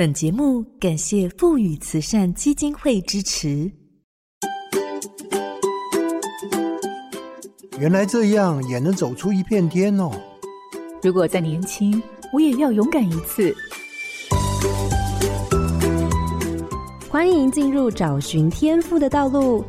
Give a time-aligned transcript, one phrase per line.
[0.00, 3.70] 本节目感谢富予慈善基金会支持。
[7.78, 10.10] 原来这样也能走出一片天哦！
[11.02, 12.02] 如果再年轻，
[12.32, 13.54] 我也要勇敢一次。
[17.10, 19.62] 欢迎进入找寻天赋的道路，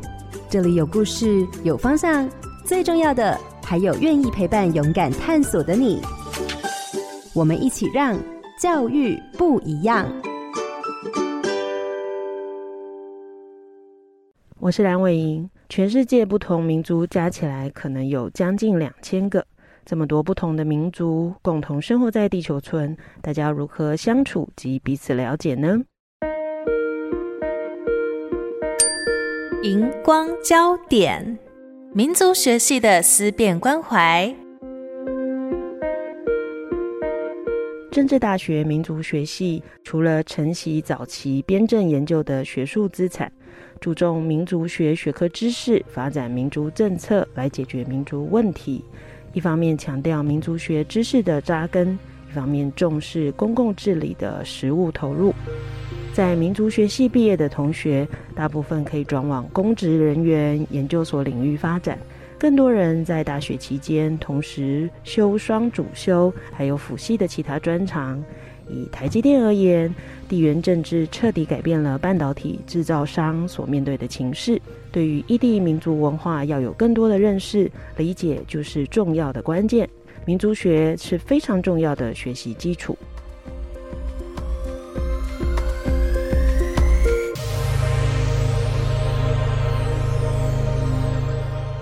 [0.48, 2.26] 这里有故事，有方向，
[2.64, 6.00] 最重要的还有愿意陪伴、勇敢探索的你。
[7.34, 8.18] 我们一起让
[8.62, 10.08] 教育不一样。
[14.60, 15.50] 我是蓝伟莹。
[15.68, 19.44] 全世界不同民族加起来可能有将近两千个，
[19.84, 25.82] 这么多不同的民族共同生活在地球村，大家如何相处及彼此了解呢？
[29.64, 31.36] 荧光焦点，
[31.92, 34.32] 民族学系的思辨关怀。
[37.92, 43.30] 政治大学民族学系除了承袭早期编政研究的学术资产，
[43.80, 48.82] 注重民族学学科知识，发展民族政策来解决民族问题。
[49.34, 51.98] 一方面强调民族学知识的扎根，
[52.30, 55.34] 一方面重视公共治理的实务投入。
[56.14, 61.98] 在民族学系毕业的同学，大部分可以转往公职人员、研究所领域发展。
[62.42, 68.20] 更多人在大学期间同时修双主修，还有辅系的其他专长。
[68.68, 69.94] 以台积电而言，
[70.28, 74.60] 地缘政治彻底改变了半导体制造商所面对的情势。
[74.90, 79.88] 对于异地民族文化要有更多的认识、理解，就是重要的关键。
[80.24, 82.98] 民族学是非常重要的学习基础。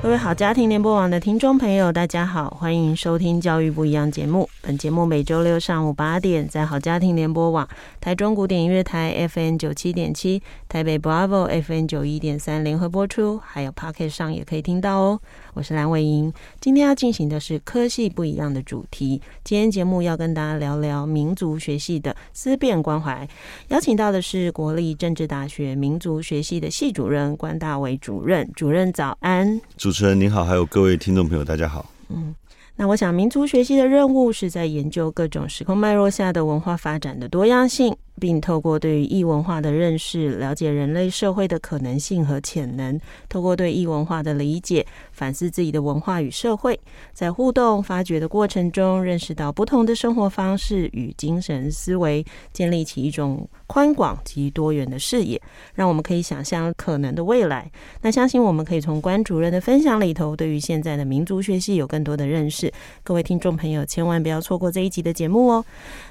[0.03, 4.49] 各位好，家庭联播网的听众朋友，大家好，欢迎收听《教育不一样》节目。
[4.63, 7.69] 本节目每周六上午八点，在好家庭联播网、
[8.01, 15.21] 台中古典音乐台 FN 九七点七、台北 Bravo FN 九一点三联合播出，还有 Pocket 上也可以听到哦。
[15.53, 19.21] 我是蓝伟莹，今天要进行的是科系不一样的主题。
[19.45, 23.29] 今天节目要跟大家聊聊民族学系的思辨关怀，
[23.69, 28.51] 邀请到的是国立政治大学民族学系的系主任关大伟主任。
[28.55, 29.61] 主任早安。
[29.91, 31.91] 主持人您好，还有各位听众朋友，大家好。
[32.11, 32.33] 嗯，
[32.77, 37.97] 那我想民族学系的任务是在研究各种时空脉络下的文化发展的多样性。
[38.21, 43.01] 并透过对于异文化的认识，了解人类社会的可能性和潜能。
[43.29, 46.79] 透过对异文化的理解，反思自己的文化与社会，
[47.15, 55.41] 在互动发掘的过程中，认识到不同的生活方式与精神思维，建立起一种宽广及多元的视野，
[55.75, 57.71] 让我们可以想象可能的未来。
[58.03, 62.71] 那相信我们可以从关主任的分享里头，对于现在的民族学系有更多的认识。
[63.03, 65.65] 各位听众朋友，千万不要错过这一集的节目哦。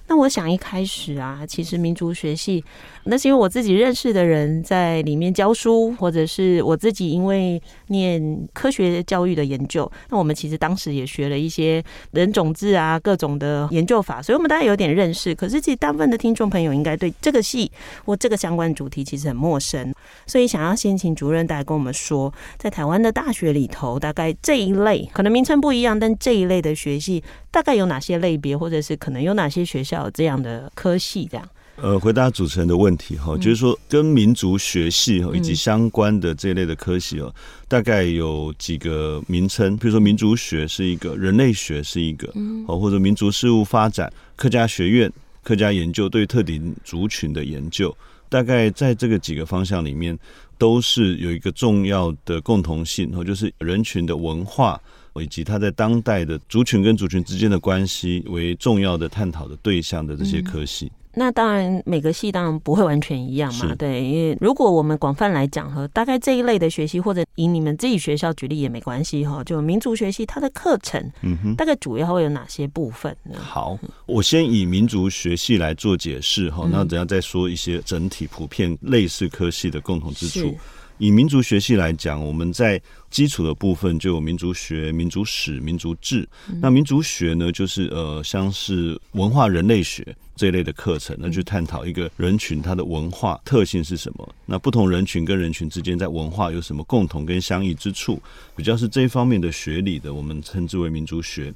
[0.09, 2.63] 那我想一开始啊，其实民族学系，
[3.03, 8.19] 那是因为我自己认识的人在里面教书，或者是我自己因为念
[8.51, 15.35] 科学教育的研究，那我们其实当时也学了一些人种志啊，各种的研究法，所以我们大家有点认识。
[15.35, 17.71] 可是其实大部分的听众朋友应该对这个系
[18.03, 19.93] 或这个相关主题其实很陌生，
[20.25, 29.98] 所以想要先请主任大家跟我们说，在台湾的大学里头，大概这一类可能名称不一样，但这一类的学系大概有哪些类别，或者是可能有哪些学校？
[30.11, 31.49] 这样的科系，这样。
[31.81, 37.33] 呃，回答主持人的问题哈，就是说跟民族学系哈以及相关的这一类的科系哦，
[37.69, 42.27] 大概有几个名称，比如说民族学是一个，人类学是一个，
[42.67, 45.09] 哦，或者民族事务发展、客家学院、
[45.41, 47.95] 客家研究对特定族群的研究，
[48.27, 50.19] 大概在这个几个方向里面，
[50.57, 54.77] 都是有一个重要的共同性，哦，就是人群的文化。
[55.21, 60.85] 以及他在当代的族群跟族群之间的关系为重要的探讨的对象的这些科系。
[60.85, 73.39] 嗯，那当然每个系当然不会完全一样嘛，对，因为如果我们广泛来讲哈大概这一类的学习，或者以你们自己学校举例也没关系哈，就民族学系它的课程，嗯哼，大概主要会有哪些部分呢？
[73.39, 80.55] 好，我先以民族学系来做解释哈，那等下再说一些整体普遍类似科系的共同之处。
[80.99, 86.27] 以民族学系来讲，我们在基础的部分就有民族学、民族史、民族志。
[86.61, 94.35] 那民族学呢，就是呃，像是文化人类学这一类的课程，那去探讨一个人群它的文化特性是什么。
[94.45, 98.21] 那不同人群跟人群之间在文化有什么共同跟相异之处，
[98.55, 101.53] 比较是这一方面的学理的，我们称之为民族学。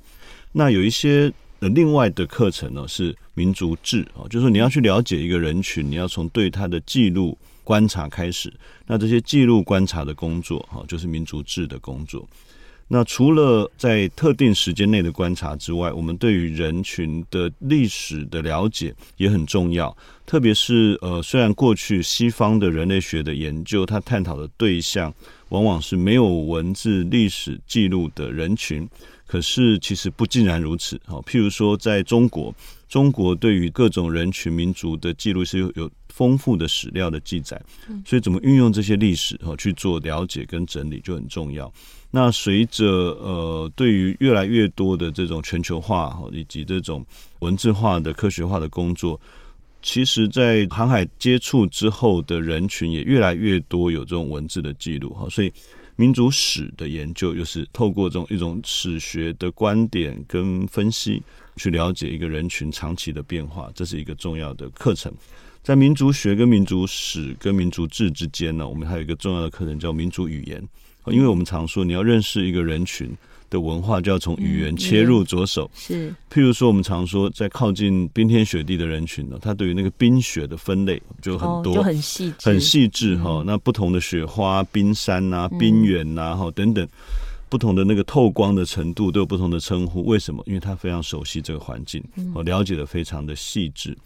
[0.52, 7.38] 那有一些呃另外的课程呢，是民族志啊，就是说你要去了解一个人群，你要从对他的记录。
[7.64, 8.52] 观察开始，
[8.86, 12.28] 那这些记录观察的工作，哈，就是民族志的工作。
[12.90, 19.96] 那除了在特定时间内的观察之外，我们对于人群的历史的了解也很重要。
[20.26, 25.12] 特别是呃，虽然过去西方的人类学的研究，它探讨的对象
[25.50, 28.88] 往往是没有文字历史记录的人群，
[29.26, 31.00] 可是其实不尽然如此。
[31.06, 32.54] 好，譬如说在中国，
[32.88, 37.60] 中国对于各种人群民族的记录是有有丰富的史料的记载，
[38.06, 41.74] 所以怎么运用这些历史哈去做了解跟整理就很重要。
[42.12, 42.86] 那随着
[43.20, 47.04] 呃，对于越来越多的这种全球化哈，以及这种
[47.40, 49.20] 文字化的科学化的工作，
[49.82, 55.52] 其实，在航海接触之后的人群也越来越多有这种文字的记录哈，所以
[55.96, 61.20] 民族史的研究又是透过这种一种史学的观点跟分析，
[61.56, 65.12] 去了解一个人群长期的变化，这是一个重要的课程。
[65.64, 70.62] 在民族学跟民族史跟民族志之间呢，我们还有一个重要的课程叫民族语言。
[71.08, 73.12] 因为我们常说，你要认识一个人群
[73.50, 75.70] 的文化，就要从语言切入着手。
[75.74, 83.44] 是，譬如说，我们常说，在靠近冰天雪地的人群呢，他对于那个冰雪的分类就很多，就很细致，很细致哈。
[83.46, 86.88] 那不同的雪花、冰山啊、冰原呐，哈等等，
[87.50, 90.06] 不同的那个透光的程度都有不同的称呼。
[90.06, 90.42] 为什么？
[90.46, 92.02] 因为他非常熟悉这个环境，
[92.34, 93.98] 我了解的非常的细致。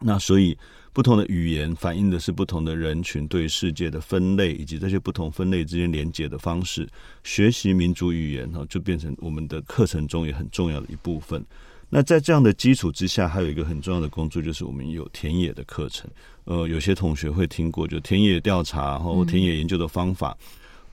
[0.00, 0.56] 那所以。
[0.92, 6.86] 不同的语言反映的是不同的人群对世界的分类，以及这些不同分类之间连接的方式。
[7.24, 11.42] 学习民族语言哈，就变成我们的课程中也很重要的一部分。
[11.88, 16.10] 那在这样的基础之下，还有一个很重要的工作，就是我们有田野的课程。
[16.44, 20.36] 呃，有些同学会听过，就田野调查或田野研究的方法。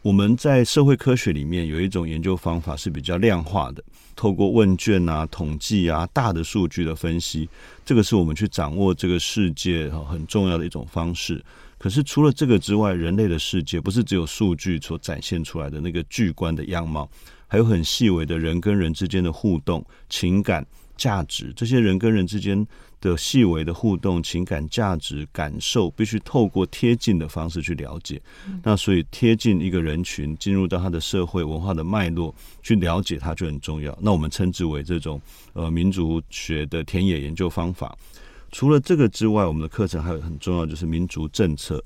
[0.01, 3.83] 我们在社会科学里面有一种研究方法是比较量化的，
[4.15, 7.49] 透过问卷啊、统计啊、大的数据的分析，
[7.83, 11.43] 这个是我们去掌握这个世界很重要的一种方式。
[11.77, 17.09] 可是除了这个之外，人类的世界不是只有数据所展现出来的那个巨观的样貌，
[17.45, 20.65] 还有很细微的人跟人之间的互动、情感、
[20.95, 22.65] 价值，这些人跟人之间。
[23.01, 28.21] 的细微的互动、情感、价值、感受，必须透过贴近的方式去了解。
[28.63, 33.97] 那所以贴近一个人群，进入到他的社会文化的脉络，去了解它就很重要。
[34.01, 35.21] 那我们称之为这种
[35.53, 37.97] 呃民族学的田野研究方法。
[38.51, 41.83] 除了这个之外，我们的课程还有很重要，就是民族政策。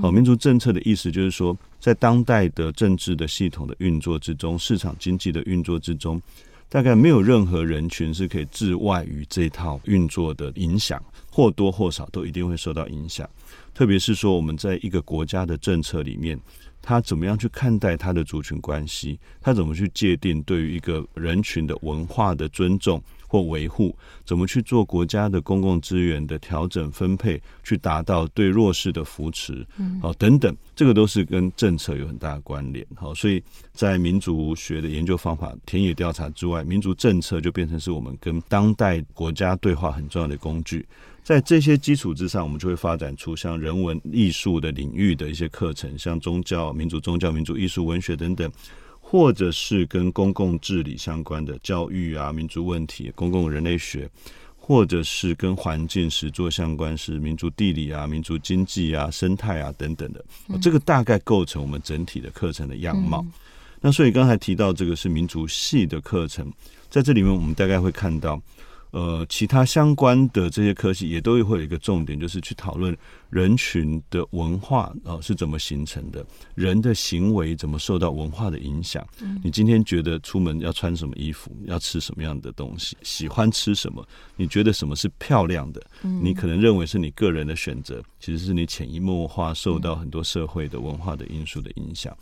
[0.00, 6.20] 好，民族政策的意思就是说，在当代的政治的系统的运作之中，市场经济的运作之中。
[6.68, 13.28] 大概没有任何人群是可以置外于这套运作的影响，或多或少都一定会受到影响。
[13.72, 16.38] 特别是说，我们在一个国家的政策里面，
[16.82, 19.18] 他怎么样去看待他的族群关系？
[19.40, 23.02] 他怎么去界定对于一个人群的文化的尊重？
[23.26, 29.66] 或维护，怎么去做国家的公共资源的调整分配，去达到对弱势的扶持，
[30.00, 32.86] 好等等，这个都是跟政策有很大的关联。
[32.94, 33.42] 好，所以
[33.72, 40.86] 在民族学的研究方法、田野调查之外，民族政策就变成是我们跟当代国家对话很重要的工具。
[41.22, 48.48] 在这些基础之上，我们就会发展出像人文艺术的领域的一些课程，像宗教、民族宗教、民族艺术、文学等等。
[49.08, 54.10] 或者是跟公共治理相关的教育啊、民族问题、公共人类学，
[54.58, 60.24] 或者是跟环境实作相关，是民族地理啊、民族经济啊、生态啊等等的。
[60.60, 63.24] 这个大概构成我们整体的课程的样貌。
[63.80, 66.52] 那所以刚才提到这个是民族系的课程，
[66.90, 68.42] 在这里面我们大概会看到。
[68.92, 72.96] 呃，其他相关的这些科系也都会有一个重点，就是去讨论
[73.28, 79.06] 人群的文化啊、呃、是怎么形成的，人的行为怎么受到文化的影响。
[79.20, 79.40] 嗯。
[79.44, 84.06] 你今天觉得出门要穿什么衣服，要吃什么样的东西，喜欢吃什么？
[84.36, 85.82] 你觉得什么是漂亮的？
[86.00, 92.16] 你可能认为是你个人的选择，其实是你潜移默化受到很多社会的文化的因素的影响。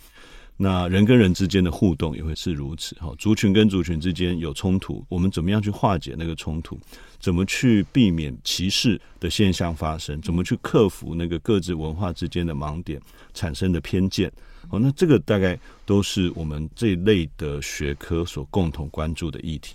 [0.56, 6.78] 那人跟人之间的互动也会是如此哈，族群跟族群之间有冲突，我们怎么样去化解那个冲突？
[7.18, 10.20] 怎么去避免歧视的现象发生？
[10.22, 13.00] 怎么去克服那个各自文化之间的盲点
[13.32, 14.30] 产生的偏见？
[14.70, 19.74] 哦，那这个大概都是我们这一类的学科所共同关注的议题。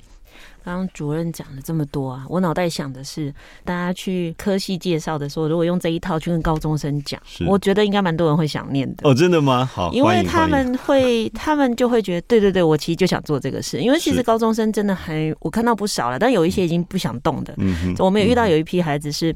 [0.69, 3.33] 刚刚主任讲了这么多啊，我脑袋想的是，
[3.65, 9.09] 大家去科系介绍的时候，如果用这一套去跟高中生讲，我觉得应该蛮多人会想念的。
[9.09, 9.65] 哦，真的吗？
[9.65, 13.79] 好，因为他们会，他们就会觉得，对对对，我其实就想做这个事。
[13.79, 17.51] 因为其实高中生真的还，我看到不少了，但有一些已经不想动的。
[17.57, 19.35] 嗯哼，我们也遇到有一批孩子是。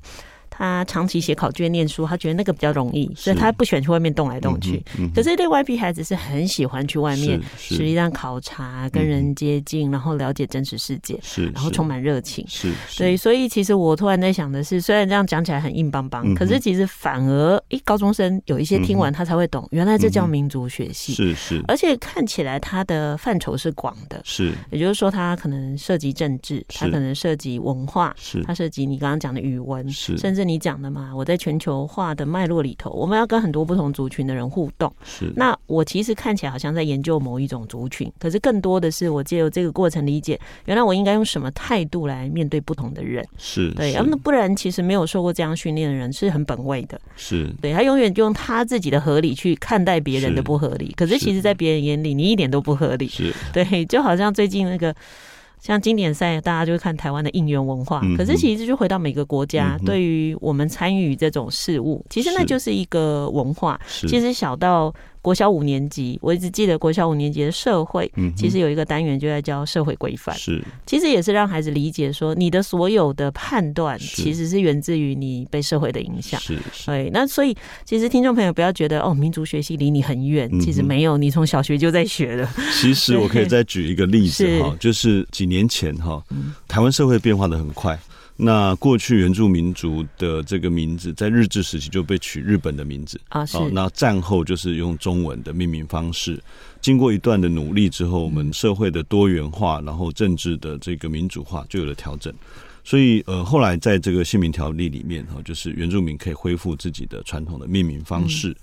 [0.56, 4.78] 他长期写考卷念书，他觉得那个比较容易，所以他不喜欢去外面动来动去。
[5.00, 12.46] 嗯嗯、可是另外一批孩子是很喜欢去外面实际上考察、跟人接近，然后了解真实世界，是然后充满热情。
[12.48, 21.16] 是，对，所以其实我突然在想的是，虽然这样讲起来很硬邦邦，嗯、可是其实反而，诶，高中生有一些听完他才会懂，原来这叫民族学系。
[21.16, 24.22] 是是，而且看起来他的范畴是广的。
[24.24, 28.44] 是，也就是说，他可能涉及政治，他可能涉及文化，是。
[28.44, 30.16] 他涉及你刚刚讲的语文，是。
[30.16, 30.44] 甚至。
[30.44, 34.94] 你讲的嘛，我在全球化的脉络里头，我们要跟很多不同族群的人互动。
[35.04, 43.26] 是，那我其实看起来好像在研究某一种族群，可是更多的是我借由这个过程理解，原来我应该用什么态度来面对不同的人。
[43.38, 47.00] 是对，那不然其实没有受过这样训练的人是很本位的。
[47.16, 53.08] 是对，他永远用他自己的合理去看待别人的不合理，可是其实在别人眼里你一点都不合理。
[53.08, 54.94] 是对，就好像最近那个。
[55.63, 58.01] 像经典赛，大家就会看台湾的应援文化。
[58.03, 63.79] 嗯、可是其实就回到每个国家，嗯、对于我们参与这种事物，其实那就是一个文化。
[63.88, 64.93] 其实小到
[65.24, 70.36] 国小五年级，我一直记得国小五年级的社会，其实有一个单元就在教社会规范。
[70.38, 76.38] 是，其实也是让孩子理解说，你的所有的判断其实是源自于你被社会的影响。
[76.42, 77.10] 是，对。
[77.13, 82.53] 那所以，其实听众朋友不要觉得哦，民族学系离你很远，其实没有，你从小学就在学了。
[82.82, 86.22] 其实我可以再举一个例子哈，就是几年前哈，
[86.68, 87.98] 台湾社会变化的很快。
[88.36, 93.58] 那过去原住民族的这个名字，在日治时期就被取日本的名字啊，是。
[93.72, 96.42] 那战后就是用中文的命名方式。
[96.82, 102.34] 经过一段的努力之后，我们社会的多元化，然后政治的这个民主化就有了调整。
[102.84, 108.50] 所以呃，后来在这个姓名条例里面哈，就是原住民可以恢复自己的传统的命名方式。
[108.50, 108.56] 嗯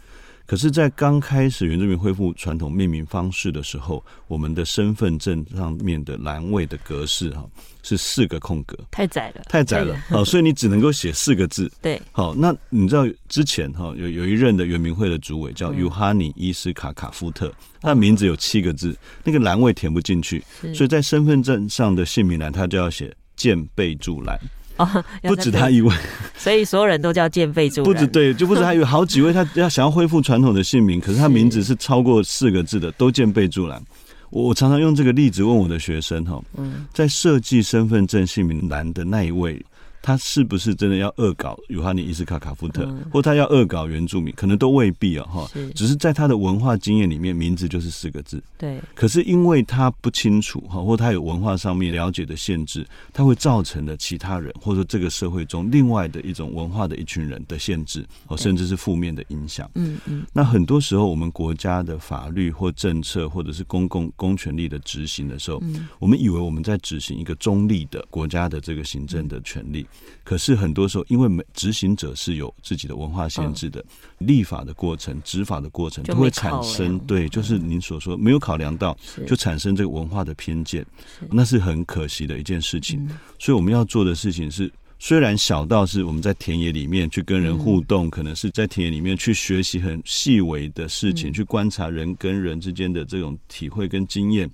[0.51, 7.49] 可是，在刚开始原住民恢复传统命名方式的时候，我们的身份证上面的栏位的格式哈
[7.85, 9.97] 是四个空格，太窄了，太窄了。
[10.09, 11.71] 好，所以你只能够写四个字。
[11.81, 20.43] 对，好，那你知道之前哈有有一任的原民会的主委叫尤哈尼伊斯卡卡夫特，他的名字有七个字，那个栏位填不进去，
[20.75, 24.37] 所以在身份证上的姓名栏他就要写建备注栏。
[24.85, 25.95] 哦， 不止他一位，
[26.37, 27.85] 所以所有人都叫建备注栏。
[27.85, 33.83] 不止对，就不止他有好几位，他要想要恢复传统的姓名，可是他名字是超过四个字的，都建备注栏。
[34.31, 36.41] 我我常常用这个例子问我的学生哈，
[36.93, 39.61] 在设计身份证姓名栏的那一位。
[40.03, 45.51] 他是不是真的要恶搞尤哈尼伊斯卡卡夫特，嗯、或他要恶搞原住民，可能都未必啊，哈。
[45.75, 48.43] 只是在他的文化经验里面，名字就是四个字。
[48.57, 48.81] 对。
[48.95, 59.71] 可是因为他不清楚哈，或他有文化上面了解的限制，他会造成了其他人或者说这个社会中另外的一种文化的一群人的限制，哦，甚至是负面的影响。
[59.75, 60.25] 嗯嗯。
[60.33, 69.87] 那很多时候，我们国家的法律或政策，或者是公共公权力的执行的时候，嗯、我们以为我们在执行一个中立的国家的这个行政的权利。
[70.23, 73.85] 可是很多时候，因为每执行者是有自己的文化限制的，
[74.19, 80.87] 立法的过程、执法的过程都会产生，对，就是您所说没有考量到，就产生这个文化的偏见，
[81.31, 83.09] 那是很可惜的一件事情。
[83.39, 94.49] 所以我们要做的事情是，虽然小到是我们在田野里面去跟人互动，可能是在田野里面去学习很细微的事情，去观察人跟人之间的这种体会跟经验。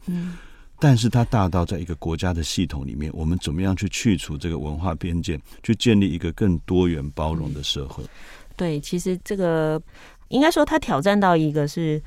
[0.78, 8.04] 但是它大到在一个国家的系统里面，我们怎么样去去除这个文化边界，去建立一个更多元包容的社会？
[8.56, 9.80] 对，其实这个
[10.28, 12.02] 应该说，它挑战到一个是。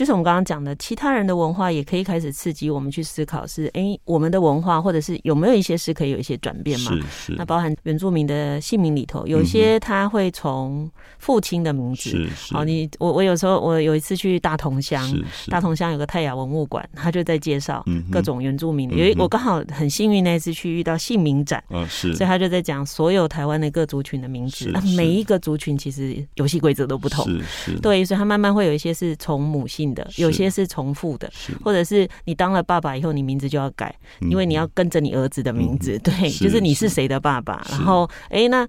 [0.00, 6.92] 就是我们刚刚讲的，其他人的文化也可以开始刺激我们去思考是：哎，我们的文化或者是有没有一些是可以有一些转变嘛？
[6.92, 7.32] 是是。
[7.34, 12.08] 那包含原住民的姓名里头，有些他会从父亲的名字。
[12.08, 12.54] 是是。
[12.54, 15.06] 好，你我我有时候我有一次去大同乡，
[15.48, 18.90] 大同乡有个泰雅文物馆，他就在介绍各种原住民。
[18.92, 22.14] 因为、嗯、我刚好很幸运那一次去遇到姓名展，嗯、是。
[22.14, 27.22] 所以他就在讲所有台湾的各族群的名字，那每一个族群其实游戏规则都不同。
[27.26, 27.80] 是是。
[27.80, 29.89] 对，所以他慢慢会有一些是从母姓。
[29.94, 31.30] 的有些是重复的，
[31.64, 35.98] 或者是你当了爸爸以后，你名字就要改，因为你要跟着你儿子的名字。
[35.98, 37.64] 对，就是你是谁的爸爸。
[37.70, 38.66] 然后，哎，那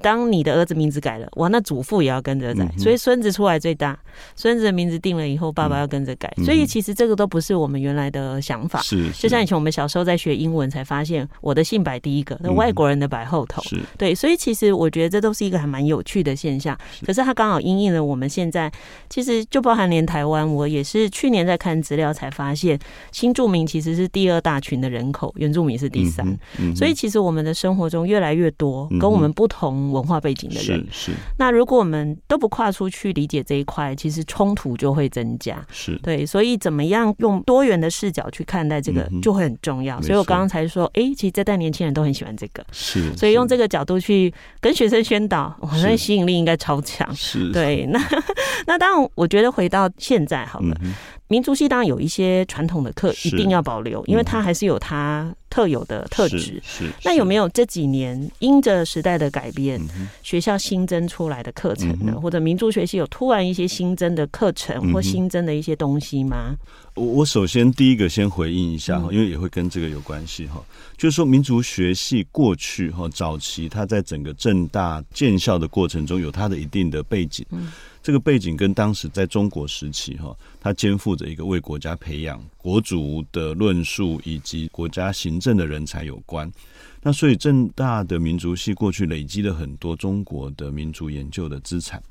[0.00, 2.68] 当你的儿子名字改了，哇，那祖父也要跟着改。
[2.78, 3.98] 所以孙子出来最大，
[4.34, 6.32] 孙子的名字定了以后，爸爸要跟着改。
[6.44, 8.80] 所以其实这个都不是我们原来的想法。
[8.82, 13.62] 是，就像以前我们小时候在学英文，才发现我的姓摆第一个，那外国人的摆后头。
[13.62, 14.14] 是，对。
[14.14, 16.76] 所以其实我觉得这都是一个还蛮有趣的现象。
[17.06, 18.70] 可是它刚好因应了我们现在，
[19.08, 20.43] 其实就包含连台湾。
[20.44, 22.78] 湾，我也是去年在看资料才发现，
[23.12, 26.26] 新住民其实是第二大群的人口，原住民是第三。
[26.26, 30.86] 嗯嗯、所以其实我们的生活中越来越多跟我们不同文化背景的人。
[30.90, 31.12] 是、是。
[31.38, 35.64] 那如果我们都不跨出去理解这一块，其实冲突就会增加。
[35.70, 40.00] 是对，所以怎么样用多元的视角去看待这个就会很重要。
[40.02, 42.64] 所以我刚刚才说，哎、欸，其实这代年轻人都很喜欢这个。
[42.72, 43.14] 是。
[43.16, 47.14] 所以用这个角度去跟学生宣导，好像吸引力应该超强。
[47.14, 47.52] 是。
[47.52, 48.00] 对，那
[48.66, 50.74] 那当然，我觉得回到现在好了。
[50.80, 50.94] 嗯
[51.26, 56.60] 民族系当然有一些传统的课一定要保留，因为它还是有它特有的特质。
[56.62, 59.80] 是，那有没有这几年因着时代的改变，
[60.22, 62.20] 学校新增出来的课程呢？
[62.20, 66.54] 或者民族学系有突然一些新增的课程或新增的一些东西吗？
[66.94, 70.62] 我我首先第一个先回应一下哈，因为也会跟这个有关系哈，
[70.96, 77.44] 就是说民族学系过去哈早期它在整个政大建校的过程中有它的一定的背景。
[78.04, 86.52] 这个背景跟当时在中国时期，哈，他肩负着一个为国家培养国族的论述以及国家行政的人才有关。
[87.00, 92.02] 那所以正大的民族系过去累积了很多中国的民族研究的资产。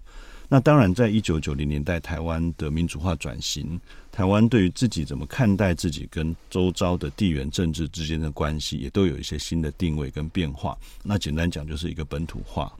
[0.53, 3.81] 那当然，在一九九零年代，台湾的民主化转型，
[4.11, 10.77] 台湾对于自己怎么看待自己跟周遭的地缘政治之间的关系，也都有一些新的定位跟变化。
[11.01, 12.71] 那简单讲，就是一个本土化。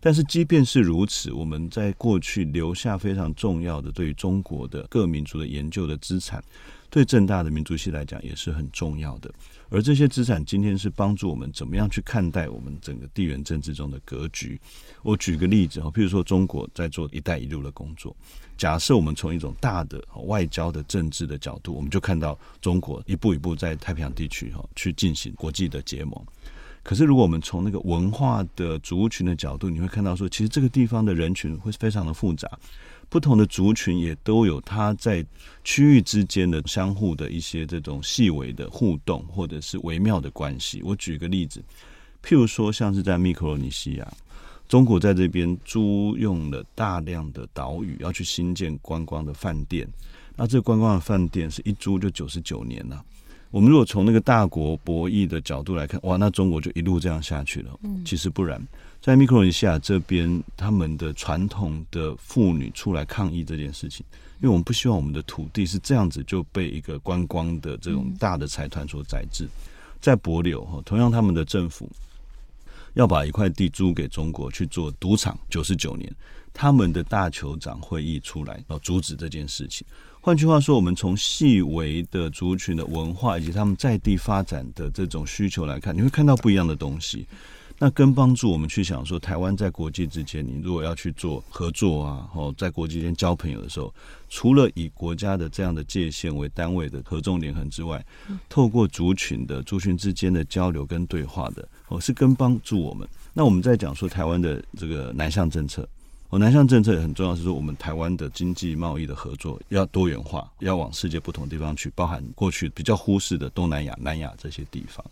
[0.00, 6.42] 但是即便是如此，我们在过去留下非常重要的对于中国的各民族的研究的资产，
[6.90, 9.32] 对正大的民族系来讲也是很重要的。
[9.68, 14.60] 而这些资产今天是帮助我们怎么样去看待我们整个地缘政治中的格局。
[15.02, 18.14] 我举个例子哈，譬如说中国在做“一带一路”的工作，
[18.58, 26.20] 假设我们从一种大的外交的政治的角度，我们就看到中国一步一步在太平洋地区哈去进行国际的结盟。
[26.82, 32.50] 可是，如果我们从那个文化的族群的角度，你会看到说，其实这个地方的人群会非常的复杂，
[33.10, 35.22] 不同的族群也都有它在
[35.64, 40.80] 区域之间的相互的一些这种细微的互动，或者是微妙的关系。
[40.84, 41.60] 我举个例子，
[42.22, 44.12] 譬如说，像是在密克罗尼西亚，
[44.68, 49.86] 中国在这边租用了大量的岛屿，要去新建观光的饭店，
[50.36, 53.04] 那这个观光的饭店是一租就九十九年了。
[53.50, 57.76] 我们如果从那个大国博弈的角度来看，哇，那中国就一路这样下去了。
[58.04, 58.64] 其实不然，
[59.00, 64.04] 在密克罗尼西亚这边，他们的传统的妇女出来抗议这件事情，
[64.40, 69.48] 因为我们不希望我们的土地是这样子就被一个观光的这种大的财团所宰制。
[70.02, 71.88] 在帛琉哈，同样他们的政府
[72.92, 76.14] 要把一块地租给中国去做赌场，九十九年，
[76.52, 79.86] 他们的大酋长会议出来要阻止这件事情。
[80.20, 87.26] 换句话说，我们从细微的族群的文化以及他们在地发展的这种需求来看，你会看到不一样的东西。
[87.82, 93.92] 那更帮助我们去想说，台湾在国际之间，你如果要去做合作啊，哦，在国际间交朋友的时候，
[94.28, 98.04] 除了以国家的这样的界限为单位的合纵连横之外，
[98.50, 103.08] 透过族群的族群之间的交流跟对话的，哦，是更帮助我们。
[103.32, 105.88] 那我们在讲说台湾的这个南向政策。
[106.28, 115.02] 哦，南向政策也很重要，是说我们台湾的经济贸易的合作要多元化，要往世界不同地方去，包含过去比较忽视的东南亚、南亚这些地方。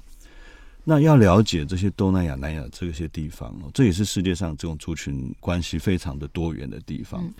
[0.90, 7.30] 那要了解这些东南亚、南亚这些地方，这也是世界上这种族群关系非常的多元的地方。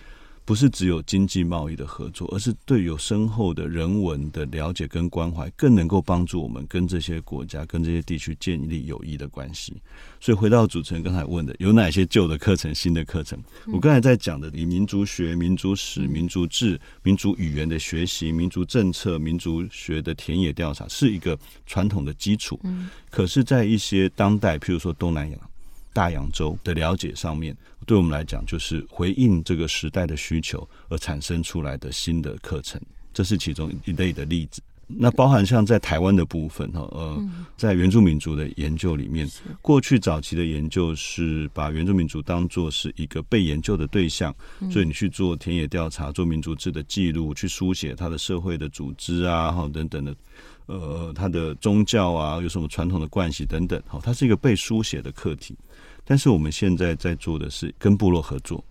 [0.49, 9.79] 不是只有经济贸易的合作，而是对有深厚的人文的了解跟关怀，更能够帮助我们跟这些国家、跟这些地区建立友谊的关系。
[10.19, 13.39] 所以回到主持人刚才问的，有哪些旧的课程、新的课程？
[13.67, 22.59] 我刚才在讲的，以民族学、民族史、民族志、民族语言的学习、民族政策、民族学的田野调查，是一个传统的基础。
[23.11, 25.37] 可是，在一些当代，譬如说东南亚。
[25.93, 32.79] 大洋洲的了解上面，对我们来讲就是回应这个时代的需求而产生出来的新的课程，
[33.13, 34.61] 这是其中一类的例子。
[34.91, 39.29] 那包含像在台湾的部分哈，呃，在原住民族的研究里面，
[39.61, 44.35] 过去早期的研究是把原住民族当作是一个被研究的对象，
[44.71, 50.15] 所以你去做田野调查、做民族志的记录、去书写他的社会的组织啊，哈等等的，
[50.69, 55.57] 呃，他的宗教啊，有什么传统的关系等等，好，它是一个被书写的课题。
[56.05, 58.63] 但是我们现在在做的是跟部落合作，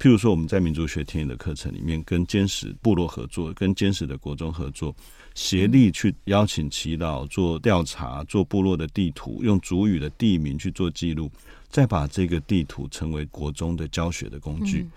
[0.00, 4.92] 譬如说我们在民族学田野的课程里面，跟坚实部落合作，跟坚实的国中合作，
[5.36, 11.30] 协力去邀请祈祷做调查，做部落的地图，用主语的地名去做记录，
[11.68, 14.88] 再把这个地图成为国中的教学的工具。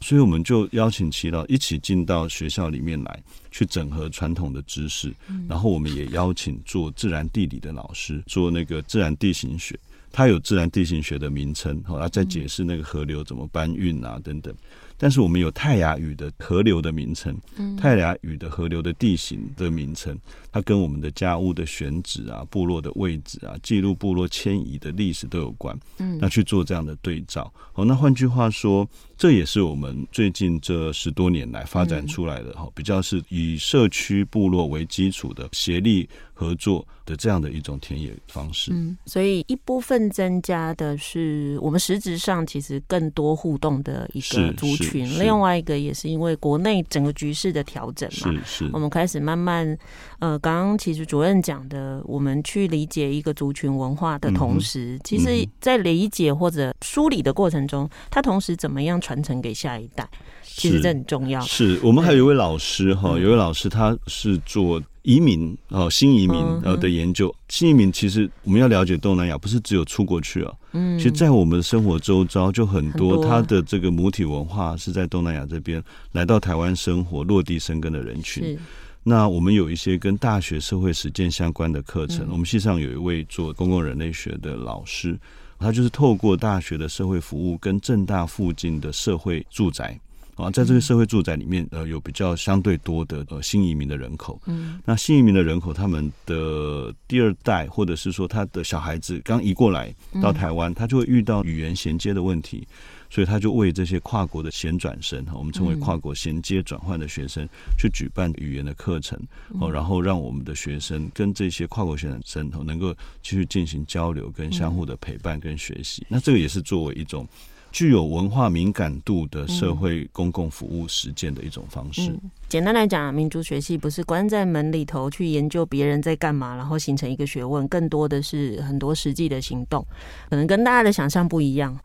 [0.00, 5.14] 所以我们就邀请祈祷一起进到学校里面来，去整合传统的知识，
[5.48, 9.78] 然后我们也邀请做自然地理的老师，做那个自然地形学。
[10.12, 14.52] 它有自然地形学的名称，后来再解释那个河流怎么搬运啊等等。
[14.98, 17.34] 但是我们有泰雅语的河流的名称，
[17.78, 20.18] 泰雅语的河流的地形的名称，
[20.50, 25.78] 它跟我们的家屋的选址啊、部落的位置啊、记录部落迁移的历史都有关。
[25.98, 27.50] 嗯，那去做这样的对照。
[27.72, 28.86] 好，那换句话说，
[29.20, 38.72] 这也是我们最近这十多年来发展出来的哈，比较是以社区部落为基础的协力合作的这样的一种田野方式。
[38.72, 45.06] 嗯，所以一部分增加的是我们实质上其实更多互动的一个族群。
[45.18, 49.76] 另外一个也是因为国内整个局势的调整嘛，是是，我们开始慢慢，
[50.20, 60.08] 呃，刚刚其实主任讲的，我们去理解一个族群文化的同时，其实在理解或者梳理的过程中，它同时怎么样传承给下一代，
[60.44, 61.40] 其实这很重要。
[61.40, 64.80] 是我们还有一位老师哈，有位老师他是做。
[65.02, 70.52] 移民哦，新移民呃的研究，新移民其实我们要了解东南亚，不是只有出国去啊。
[70.72, 78.58] 嗯，其实，在我们的生活周遭，就很多他的这个母体文化是在东南亚这边来到台湾生活、落地生根的人群。
[79.02, 85.18] 那我们有一些跟大学社会实践相关的课程，我们系上有一位做公共人类学的老师，
[85.60, 89.96] 他就是透过大学的社会服务跟正大附近的社会住宅。
[90.36, 94.40] 啊，在这个社会住宅里面，呃，有比较相对多的呃新移民的人口。
[94.46, 102.66] 嗯，那新移民的人口，他们的第二代，或者是说他的小孩子刚移过来到台湾，他就会遇到语言衔接的问题，
[103.10, 107.46] 所以他就为这些跨国的衔转生，我们称为跨国衔接转换的学生，
[107.76, 109.18] 去举办语言的课程，
[109.60, 116.06] 哦，然后让我们的学生跟这些跨国衔转生能够继续进行交流，跟相互的陪伴跟学习。
[116.08, 117.26] 那这个也是作为一种。
[117.72, 122.12] 具有文化敏感度的社会公共服务实践的一种方式。
[122.48, 129.86] 简单来讲，民族学系不是关在门里头去研究别人在干嘛，然后形成一个学问，更多的是很多实际的行动，
[130.28, 131.78] 可能跟大家的想象不一样。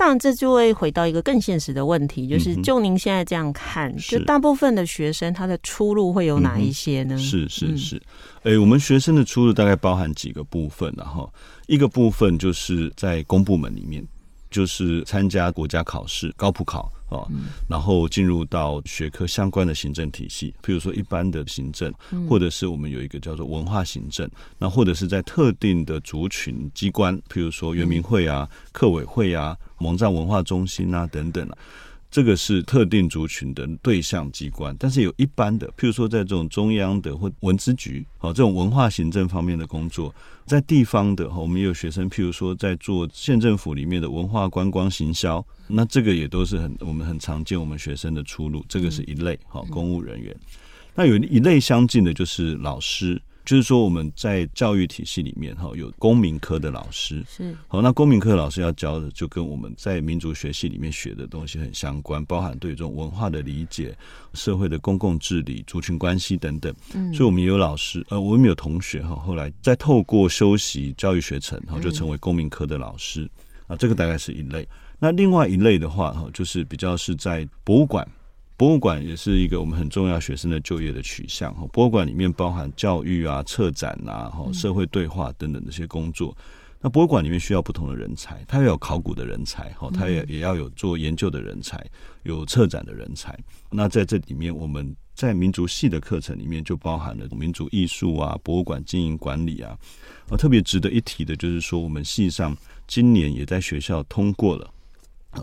[0.00, 7.18] 当然，这就会回到一个更现实的问题，就是就您现在这样看，嗯、就大部分的学生他的出路会有哪一些呢？
[7.18, 11.30] 是是是，哎、嗯欸，我们学生的出路大概包含几个部分，然后
[11.66, 14.02] 一个部分就是在公部门里面。
[14.50, 17.26] 就是参加国家考试、高普考啊，
[17.68, 21.92] 然后进入到学科相关的行政体系，譬如说一般的行政，
[22.28, 31.58] 或者是我们有一个叫做文化行政，那或者是在特定的族群机关，譬如说原民会啊、客委会啊、蒙藏文化中心啊等等啊。
[32.10, 40.12] 这个是特定族群的对象机关，但是有一般的，譬如说在这种中央的或文资局，好这种文化行政方面的工作，
[40.44, 50.36] 在地方的，我们也有学生，譬如说在做县政府里面的文化观光行销，那这个也都是很我们很常见我们学生的出路，这个是一类，好公务人员。
[50.94, 53.22] 那有一类相近的就是老师。
[53.44, 63.96] 就是说，我们在教育体系里面哈，有公民科的老师是好，那公民科的老师要教的，就跟我们在民族学系里面学的东西很相关，包含对这种文化的理解、
[64.34, 66.72] 社会的公共治理、族群关系等等。
[66.94, 73.28] 嗯，所以我们也有老师，呃，我们有同学哈，后来再透过修习教育学程，然后，就成为公民科的老师
[73.66, 73.76] 啊。
[73.76, 74.68] 这个大概是一类。
[74.98, 78.06] 那另外一类的话，哈，就是比较是在博物馆。
[78.60, 81.50] 博物馆也是一个我们很重要学生的就业的取向。
[81.72, 86.36] 博物馆里面包含教育啊、策展啊、社会对话等等这些工作。
[86.78, 91.82] 那博物馆里面需要不同的人才，它要有考古的人才，哈，它也也要有做研究的人才，
[92.24, 93.34] 有策展的人才。
[93.70, 99.74] 那在这里面，我们在民族系的课程里面就包含了民族艺术啊、博物馆经营管理啊。
[100.28, 102.54] 呃，特别值得一提的就是说，我们系上
[102.86, 104.70] 今年也在学校通过了。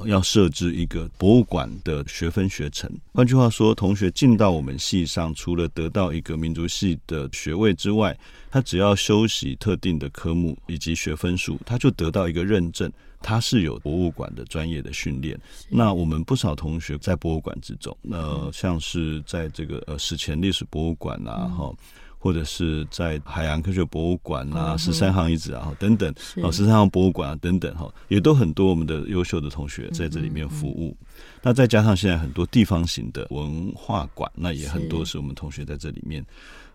[0.06, 8.18] 要设置一个博物馆的学分学程，换句话说，同学进到我们系上，除了得到一个民族系的学位之外，
[8.52, 15.40] 他只要修习特定的科目以及学分数，他就得到一个认证，他是有博物馆的专业的训练。
[15.70, 21.74] 那我们不少同学在博物馆之中，那像是在这个呃史前历史博物馆啊，哈。
[22.20, 30.96] 或者是在海洋科学博物馆啊、十三行遗址啊等等，哦，十三行博物馆啊等等哈，也都很多我们的优秀的同学在这里面服务。
[31.42, 36.26] 那再加上现在很多地方型的文化馆，那也很多是我们同学在这里面。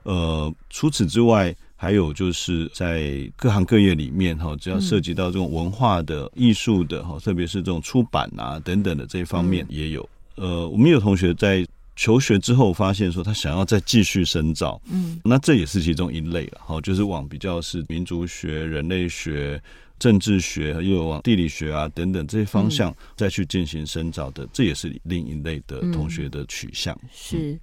[0.04, 10.08] 呃，除此之外，还有就是在各行各业里面哈，只要涉及到这种文化的、艺术的哈，特别是这种出版啊等等的这一方面也有。
[10.36, 11.66] 呃，我们有同学在。
[11.94, 19.62] 求学之后，发现说他想要再继续深造，嗯，那这也是其中一类了，好，就是往比较是民族学、人类学
[19.98, 26.98] 政治学，又有往地理学啊等等这些方向再去进行深造的，这也是另一类的同学的取向。
[27.02, 27.60] 嗯、是。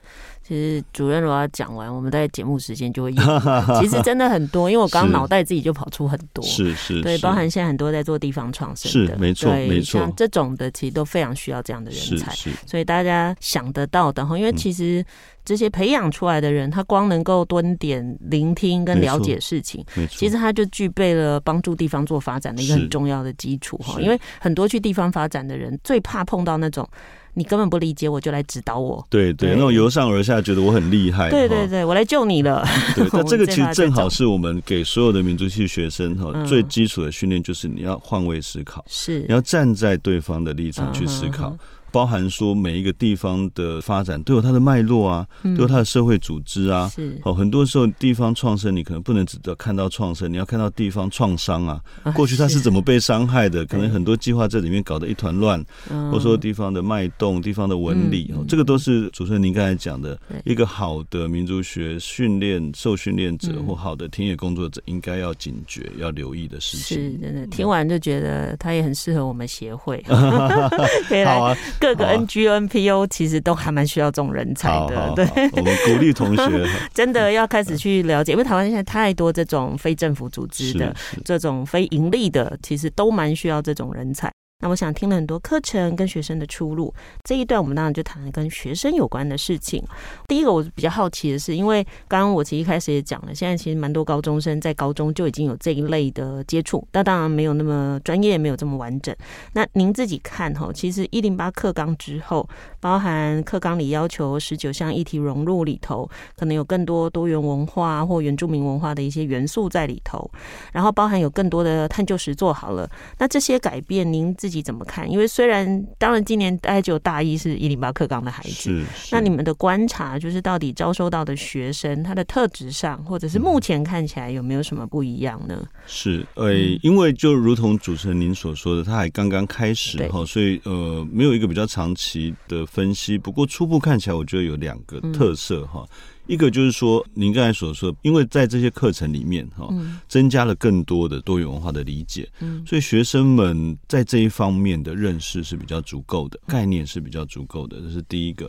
[0.50, 3.22] 其实主任如果要讲完，我们在节目时间就会有。
[3.80, 6.44] 其实真的很多，因为我刚刚脑袋自己就跑出很多。
[6.44, 12.32] 是是，对，包含现在很多在做地方创生的，是没错没错，像这种的其实都非常需要这样的人才。
[12.32, 15.06] 是是，所以大家想得到的哈，因为其实
[15.46, 24.02] 这些培养出来的人，他光能够蹲点、聆听跟了解事情，其实他就具备了帮助地方做发展的一个很重要的基础哈。
[24.02, 26.90] 因为很多去地方发展的人，最怕碰到那种。
[27.34, 29.06] 你根本不理解我，就来指导我。
[29.10, 31.30] 对对，那种由上而下觉得我很厉害。
[31.30, 32.66] 对对对，我来救你了。
[32.96, 41.56] 对，那 这个其实正好是我们给所有的民族系学生哈最基础的训练，就是你要换位思考，是你要站在对方的立场去思考。
[41.92, 46.90] 包含说每一个地方的发展都有它的脉络啊，都有它的社会组织啊。
[46.90, 51.82] 是哦，很多时候地方创生你可能不能只看到创生，你要看到地方创伤啊。
[52.14, 53.66] 过去它是怎么被伤害的？
[53.66, 55.64] 可能很多计划在里面搞得一团乱，
[56.12, 66.98] 或者说地方的脉动、地方的纹理，这个都是主持人您刚才讲的一个好的民族学训练受训练者或好的田野工作者应该要警觉、要留意的事情。
[66.98, 70.04] 是真的，听完就觉得他也很适合我们协会。
[71.26, 71.56] 好啊。
[71.80, 75.26] 各个 NGO、NPO 其实都还蛮需要这种人才的，对。
[75.54, 84.32] 我们鼓励同学 真的要开始去了解， 因为台湾现在太多这种非政府组织的、这种非盈利的，其实都蛮需要这种人才。
[84.62, 86.94] 那我想听了很多课程跟学生的出路，
[87.24, 89.82] 这一段我们当然就谈了跟学生有关的事情。
[90.28, 99.16] 第一个我比较好奇的是，因为刚刚我其实一开始也讲了，现在其实蛮多高中生在高中就已经有这一类的接触，但当然没有那么专业，没有这么完整。
[99.54, 102.46] 那您自己看哈，其实一零八课纲之后，
[102.82, 110.30] 包含课纲里要求十九项议题融入里头，可能有更多多元文化或原住民文化的一些元素在里头，
[110.74, 112.90] 然后包含有更多的探究实作好了。
[113.20, 115.10] 那这些改变，您自自己怎么看？
[115.10, 125.64] 因为虽然当然今年大概只有大一是一零八课纲的孩子，是，那你们的观察就是到底招收到的学生他的特质上，或者是目前看起来有没有什么不一样呢？
[125.86, 133.16] 是，呃，因为就如同主持人您所说的，他还刚刚开始哈，所以呃没有一个比较长期的分析。
[133.16, 135.86] 不过初步看起来，我觉得有两个特色哈。
[135.86, 135.98] 嗯
[136.30, 139.68] 一个就是说，您刚才所说，因为在这些课程里面，哈，
[140.08, 148.48] 增加了更多的多元文化的理解，嗯，所以学生们在这一方面的认识是比较足够的，概念是比较足够的，这是第一个。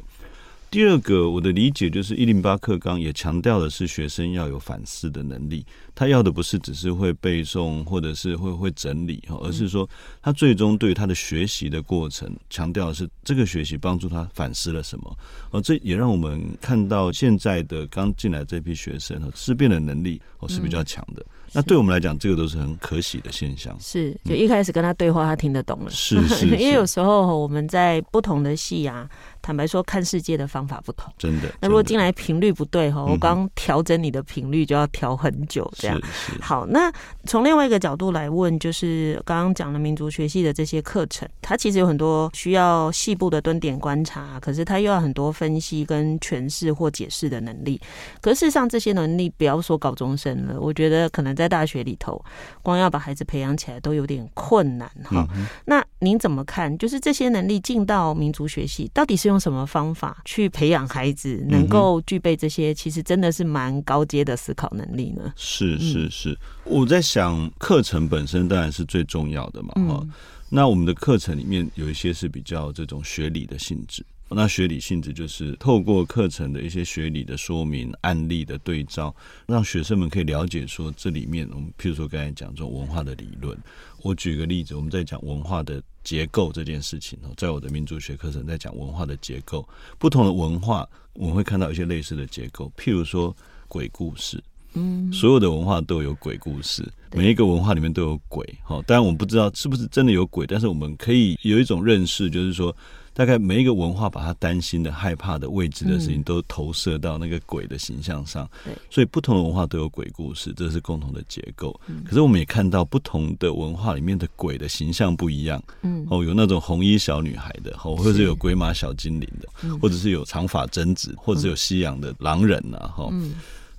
[0.71, 9.89] 第二个，我的理解就是一零八课纲也强调的是学生要有反思的能力，他要的不是只是会背诵或者是会会整理哈，而是说
[10.23, 15.19] 他最终对他的学习的过程强调的是这个学习帮助他反思了什么，
[15.51, 21.27] 而这也让我们看到现在的刚进来这批学生思辨的能力哦是比较强的。
[21.53, 23.77] 那对我们来讲，这个都是很可喜的现象。
[23.81, 25.91] 是，就一开始跟他对话，他听得懂了。
[25.91, 29.11] 是是， 因为有时候我们在不同的戏啊，
[29.43, 31.13] 坦白说，看世界的方法不同。
[31.19, 31.51] 真的。
[31.61, 36.01] 那如果进来频率不对哈，我刚调整你的频率就要调很久，这样。
[36.41, 36.93] 好，那
[37.25, 47.81] 从另外一个角度来问，就是刚刚讲了民族学系的这些课程，它其实有很多需要细部的蹲点观察，可是它又要很多分析跟诠释或解释的能力。
[48.21, 51.31] 可是事实上，这些能力不要说高中生了，我觉得可能。
[51.41, 52.23] 在大学里头，
[52.61, 55.27] 光要把孩子培养起来都有点困难哈。
[55.65, 56.77] 那您怎么看？
[56.79, 62.73] 就是这些能力进到民族学系，到底是用什么方法去培养孩子，能够具备这些？
[62.73, 65.33] 其实真的是蛮高阶的思考能力呢。
[65.37, 69.75] 是是是，我在想，课程本身当然是最重要的嘛。
[69.87, 70.07] 哈，
[70.49, 74.05] 那我们的课程里面有一些是比较这种学理的性质。
[74.33, 79.15] 那学理性质就是透过课程的一些学理的说明、案例的对照，
[79.47, 83.59] 让学生们可以了解说这里面，我们譬如说刚才讲这种文化的理论。
[84.03, 94.43] 我举个例子，我们在讲文化的结构这件事情哦，在我的民族学课程在讲文化的结构，不同的文化我们会看到一些类似的结构，譬如说鬼故事，
[94.75, 102.75] 嗯，所有的文化都有鬼故事，每一个文化里面都有鬼，哈，当然我们不知道是不是真的有鬼，但是我们可以有一种认识，就是说。
[103.21, 108.49] 大概每一个文化把他担心的、害怕的、未知的事情都投射到那个鬼的形象上，
[108.89, 111.79] 所以不同的文化都有鬼故事，这是共同的结构。
[112.03, 123.13] 可是我们也看到不同的文化里面的鬼的形象不一样，嗯，哦，有那种红衣小女孩的，或者是有鬼马小精灵的，或者是有长发贞子，或者是有西洋的狼人呐，哈，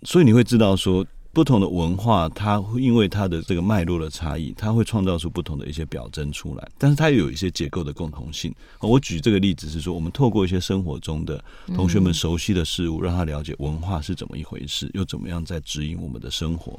[0.04, 1.04] 所以你会知道说。
[1.34, 6.70] 不同的文化，它因为它的这个脉络的差异，它会创造出不同的一些表征出来。
[6.78, 8.54] 但是它又有一些结构的共同性。
[8.80, 16.78] 我举这个例子是说，我们透过一些生活中的同学们熟悉的事物，让他了解文化是怎么一回事，又怎么样在指引我们的生活。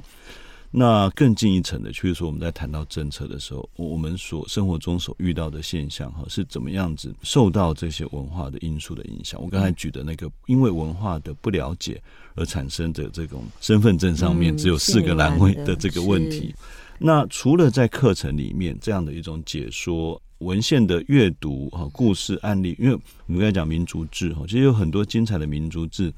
[0.75, 9.39] 那更进一层的，就是说我们在谈到政策的时候，我们所生活中所遇到的现象哈，是怎么样子受到这些文化的因素的影响？
[9.43, 12.03] 我刚才举的那个，因为文化的不了解
[12.37, 16.55] 而产生的这种身份证上面只有四个栏位的这个问题。
[16.99, 22.95] 那除了在课程里面这样的一种解说、文献的阅读哈、故事案例，因为
[23.27, 26.11] 我们刚才讲民族志哈，其实有很多精彩的民族志。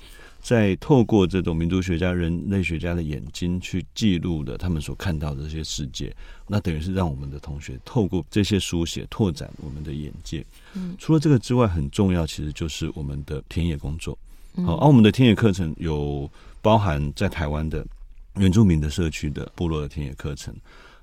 [0.44, 6.14] 在透过这种民族学家、人类学家的眼睛去记录的他们所看到的这些世界，
[6.46, 10.44] 那等于是让我们的同学透过这些书写拓展我们的眼界。
[10.74, 14.18] 嗯，除了这个之外，很重要其实就是我们的田野工作。
[14.66, 16.30] 好，而我们的田野课程有
[16.60, 17.82] 包含在台湾的
[18.36, 20.54] 原住民的社区的部落的田野课程，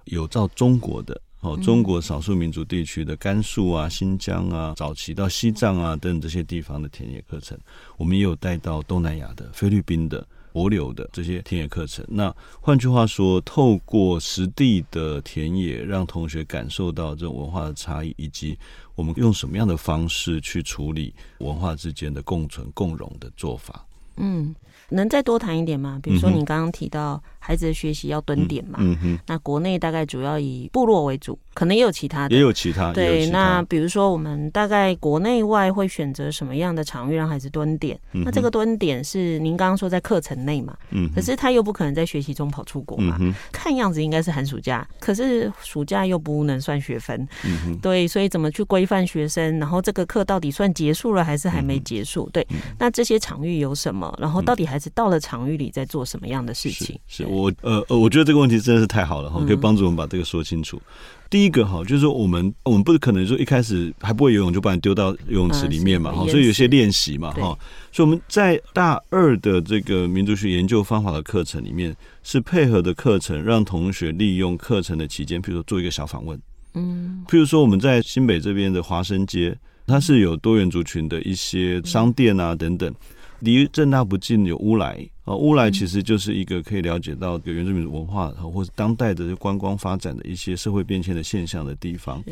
[0.05, 1.19] 有到中国的。
[1.41, 7.57] 哦，中国少数民族地区的甘肃啊、新疆啊、早期到西藏啊等等这些地方的田野课程，
[7.97, 12.05] 我们也有带到东南亚的菲律宾的帛琉的这些田野课程。
[12.07, 18.55] 那换句话说，透过实地的田野，让同学感受到这种文化的差异，以及
[18.93, 23.83] 我们用什么样的方式去处理文化之间的共存共荣的做法。
[24.17, 24.53] 嗯，
[24.89, 25.99] 能再多谈一点吗？
[26.03, 32.93] 比如说，你刚刚提到孩子的学习要蹲点嘛，嗯哼，那国内大概主要以部落为主，可能也有其他的，也有其他。
[32.93, 37.99] 对，那比如说，我们大概国内外会选择什么样的场域让孩子蹲点？
[38.11, 40.77] 那这个蹲点是您刚刚说在课程内嘛？
[40.91, 43.17] 嗯，可是他又不可能在学习中跑出国嘛？
[43.19, 47.27] 嗯看样子应该是寒暑假，可是暑假又不能算学分。
[47.43, 49.57] 嗯哼，对，所以怎么去规范学生？
[49.57, 52.29] 然后这个课到底算结束了还是还没结束？
[52.31, 52.45] 对，
[52.77, 54.13] 那这些场域有什么？
[54.19, 56.99] 然后到底孩子到了场域里在做什么样的事情？
[57.07, 60.75] 是，是我呃呃，我觉得这个问题真的是太好了哈，可以帮助我们把这个说清楚。
[60.77, 60.91] 嗯、
[61.29, 67.57] 第一个哈，就是说我们我们不可能说一开始还不会游泳就把你丢到游泳池里面嘛哈，啊、所以有些练习嘛哈。
[67.91, 76.37] 所以我们在大二的这个民族学研究方法的课程里面，是配合的课程，让同学利用课程的期间，比如说做一个小访问，
[76.73, 82.93] 嗯，譬如说我们在新北这边的华生街，它是有多元族群的一些商店啊等等。
[83.41, 92.23] 离正大不近有乌来啊，乌来其实就是一个可以了解到原住民文化或者当代的观光发展的一些社会变迁的现象的地方。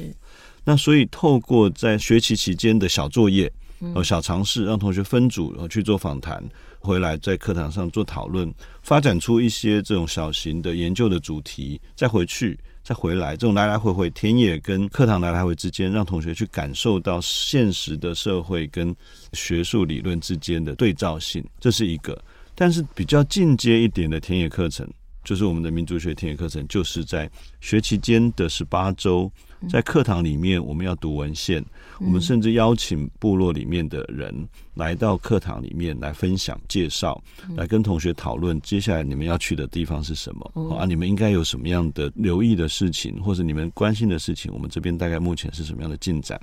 [0.63, 3.51] 那所以透过在学期期间的小作业
[3.93, 6.43] 和小尝试，让同学分组然后去做访谈，
[6.79, 12.59] 回来在课堂上做讨论，发展出一些这种小型的研究的主题，再回去。
[12.89, 18.95] 再回来，这种来来回回田野跟课堂来来回之间，让同学去感受到现实的社会跟
[19.33, 22.19] 学术理论之间的对照性，这是一个。
[22.55, 24.89] 但是比较进阶一点的田野课程，
[25.23, 27.29] 就是我们的民族学田野课程，就是在
[27.59, 29.31] 学期间的十八周。
[29.69, 31.61] 在课堂里面，我们要读文献，
[31.99, 34.33] 我们甚至邀请部落里面的人
[34.73, 37.21] 来到课堂里面来分享、介绍，
[37.57, 40.85] 来跟同学讨论接下来你们要去的地方是什么啊？
[40.85, 44.49] 你们应该有什么样的留意的事情，或者你们关心的事情？
[44.53, 46.39] 我们这边大概目前是什么样的进展？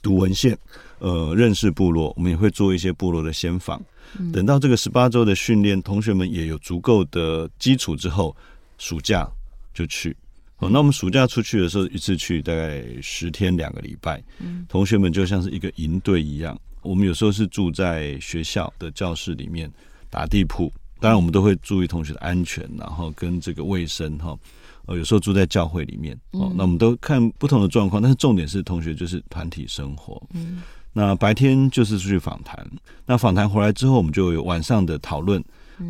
[0.00, 0.56] 读文献，
[1.00, 3.82] 呃，认识部落，我们也会做一些部落的先访。
[4.32, 8.36] 等到这个十八周的训练，同学们也有足够的基础之后，
[8.78, 9.28] 暑假
[9.72, 10.16] 就去。
[10.58, 14.22] 哦，那我们暑假出去的时候，一次去大概十天两个礼拜，
[14.68, 16.58] 同学们就像是一个营队一样。
[16.82, 19.70] 我们有时候是住在学校的教室里面
[20.10, 24.36] 打地铺，当然我们都会注意同学的安全，然后跟这个卫生哈。
[24.86, 30.20] 呃，有时候住在教会里面，哦，那我们都看不同的状况，但是重点是同学就是团体生活。
[30.32, 30.62] 嗯，
[30.98, 32.68] 那白天就是出去访谈，
[33.06, 35.40] 那访谈回来之后，我们就有晚上的讨论，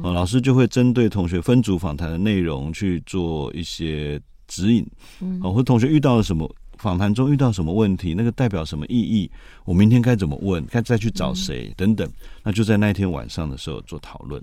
[0.03, 4.21] 哦，老师就会针对同学分组访谈的内容去做一些。
[4.51, 4.83] 指引，
[5.21, 9.31] 嗯，或同学遇到了什么访谈中遇到什么问题，那个代表什么意义？
[9.67, 10.65] 我明天该怎么问？
[10.71, 11.71] 该再去找谁？
[11.77, 12.11] 等等，
[12.43, 14.43] 那就在那天晚上的时候做讨论。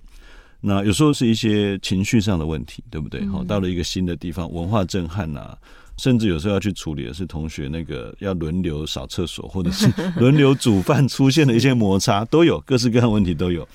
[0.62, 3.26] 那有时候是一些情绪上的问题，对不对？
[3.26, 5.58] 好，到了一个新的地方，文化震撼呐、啊，
[5.98, 13.68] 甚至有时候要去处理的是同学那个要轮流扫厕所，或者是 轮流煮饭出现的一些摩擦，都有各式各样问题都有。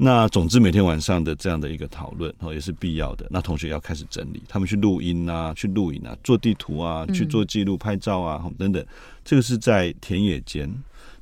[0.00, 3.26] 那总之每天晚上的这样的一个讨论哦，也是必要的。
[3.30, 8.84] 那同学要开始整理，他们去录音啊，去录影啊，做地图啊，去做记录、拍照啊，等等。
[9.24, 10.72] 这个是在田野间。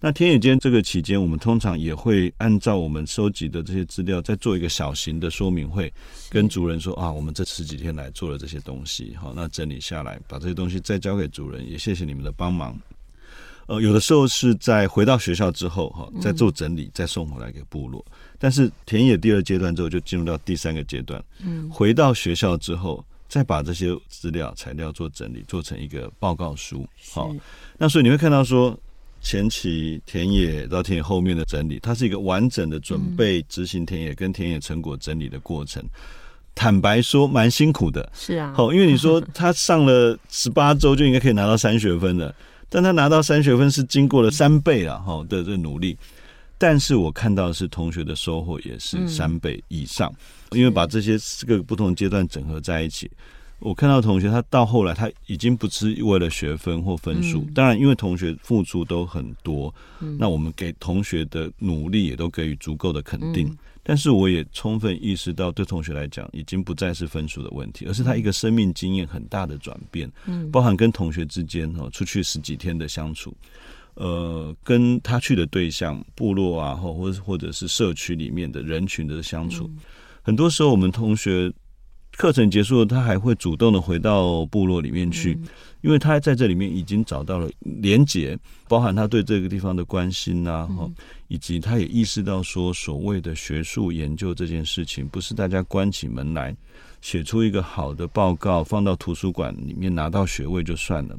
[0.06, 5.92] 那田野间这个期间，我们通常也会按照我们收集的这些资料，再做一个小型的说明会，
[6.30, 12.78] 跟主人说啊，我们这十几天来做了这些东西，好，那整理下来，把这些东西再交给主人，也谢谢你们的帮忙。
[13.66, 18.06] 呃，有的时候是在回到学校之后，哈，再做整理，再送回来给部落。
[18.38, 21.20] 但是田野第二阶段之后，就进入到第三个阶段。
[21.40, 26.86] 嗯，回到学校之后，再把这些资料材料做整理，做成一个报告书。
[27.12, 27.34] 好，
[27.76, 28.78] 那所以你会看到说，
[29.26, 35.82] 前期田野到田野后面的整理，它是一个完整的准备执行田野跟田野成果整理的过程。
[36.54, 38.08] 坦白说蛮辛苦的。
[38.14, 42.32] 是啊，好，因为你说 他上了十八周就应该可以拿到三学分了，
[42.68, 45.98] 但他拿到三学分是经过了三倍了，哈的这努力。
[46.56, 50.14] 但是我看到的是同学的收获也是三倍以上，
[50.52, 53.10] 因为把这些四个不同阶段整合在一起。
[53.58, 63.48] 我看到同学，他到后来他已经不是为了学分或分数，嗯、当然，因为同学付出都很多，嗯、那我们给同学的努力也都给予足够的肯定。
[63.48, 70.10] 嗯、但是，我也充分意识到，对同学来讲，已经不再是分数的问题，而是他一个生命经验很大的转变。
[70.26, 73.34] 嗯，包含跟同学之间哦，出去十几天的相处，
[73.94, 79.76] 呃，跟他去的对象部落啊，或或或者是社区里面的人群的相处，嗯、
[80.20, 81.50] 很多时候我们同学。
[82.16, 85.38] 课程结束了，他还会主动的回到部落里面去，
[85.82, 88.38] 因为他在这里面已经找到了连结，
[88.68, 90.90] 包含他对这个地方的关心呐、啊，
[91.28, 96.56] 以及他也意识到说，所谓的学术研究这件事情，不是大家关起门来。
[97.00, 101.16] 写出一个好的报告，放到图书馆里面拿到学位就算了。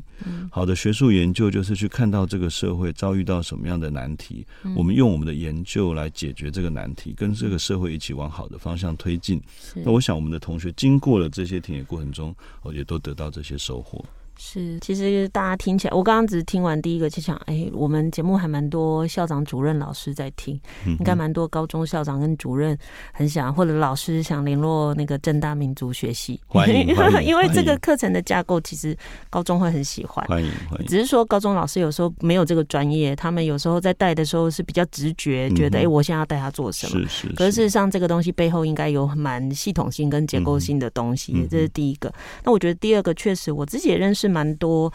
[0.51, 9.41] 好的学术研究就是去看到这个社会遭遇到什么样的难题，我们用我们的研究来解决这个难题，跟这个社会一起往好的方向推进。
[9.75, 14.03] 那我想我们的同学经过了这些田野过程中，我也都得到这些收获。
[14.39, 22.77] 是，其实大家听起来，我刚刚只是听完第一个，就想，哎、欸，我们节目还蛮多校长、主任、老师在听，应该蛮多高中校长跟主任
[23.13, 28.95] 很想，或者老师想联络那个正大民族学系，欢迎，欢迎 因为这个课程的架构其实
[29.29, 30.88] 高中会很喜欢，欢迎，欢迎。
[30.88, 37.01] 只是说高中老师有时候没有这个专业，他们有时候在带的时候是比较直觉，觉得，哎、我现在要带他做什么？
[37.07, 37.33] 是是是。
[37.33, 42.13] 可是事实上，这个东西背后应该有蛮系统性跟结构性的东西，嗯、这是第一个。
[42.43, 44.91] 那我觉得第二个，确实我自己也认识蛮多。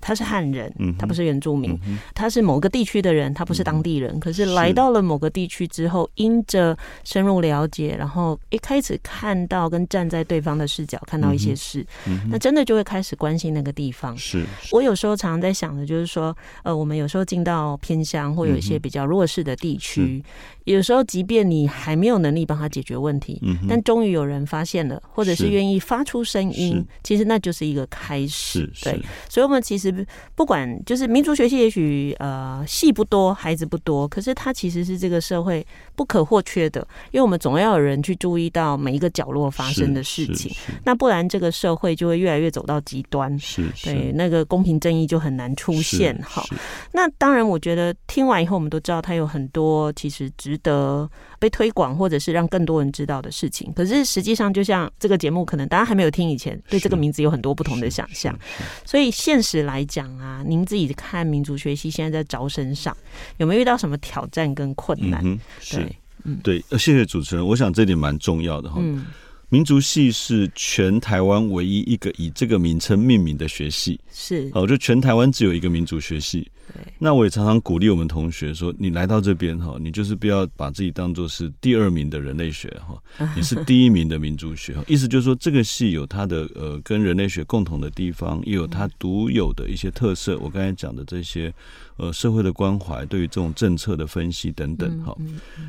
[0.00, 4.14] 他是汉人，他不是原住民，嗯、他是某个地区的人，他不是当地人。
[4.14, 14.16] 嗯、可是来到了某个地区之后，因着深入了解，然后一开始看到跟站在对方的视角看到一些事，嗯、那真的就会开始关心那个地方。
[14.16, 20.22] 是，我有时候常常在想的，就是说，呃，我们有时候进到偏乡或有一些比较弱势的地区，嗯、
[20.64, 28.70] 有时候即便你还没有能力帮他解决问题，嗯、但终于有人发现了，或者是愿意发出声音，其实那就是一个开始。
[28.82, 29.85] 对，所以我们其实。
[30.34, 36.80] 不管就是民族学系，也许呃戏不多，孩子不多，可是它其实是这个社会不可或缺的，
[37.10, 46.18] 因为我们总要有人去注意到每一个角落发生的事情，那不然这个社会就会越来越走到极端，是，对，那个公平正义就很难出现。
[46.22, 46.44] 好，
[46.92, 51.08] 那当然，我觉得听完以后，我们都知道它有很多其实值得
[51.38, 53.72] 被推广，或者是让更多人知道的事情。
[53.72, 58.38] 可是实际上，就像这个节目，可能大家还没有听以前，对这个名字有很多不同的想象，
[58.84, 59.86] 所以现实来。
[59.86, 62.94] 讲啊，您自己看民族学习现在在招生上
[63.36, 65.20] 有没有遇到什么挑战跟困难？
[65.24, 68.78] 嗯、是，对，嗯，对，谢谢主持人，我想这点蛮重要的哈。
[68.80, 69.06] 嗯
[69.48, 76.50] 民族系是全台湾唯一一个以这个名称命名的学系，是哦，就全台湾只有一个民族学系。
[76.74, 83.00] 对，那我也常常鼓励我们同学说，你来到这边哈，你就是不要把自己当做是第二名的人类学哈，
[83.36, 84.74] 你是第一名的民族学。
[84.88, 90.36] 意思就是说，这个系有它的呃跟人类学共同的地方，也有它独有的一些特色。
[90.38, 91.54] 我刚才讲的这些
[91.98, 95.16] 呃社会的关怀，对于这种政策的分析等等哈。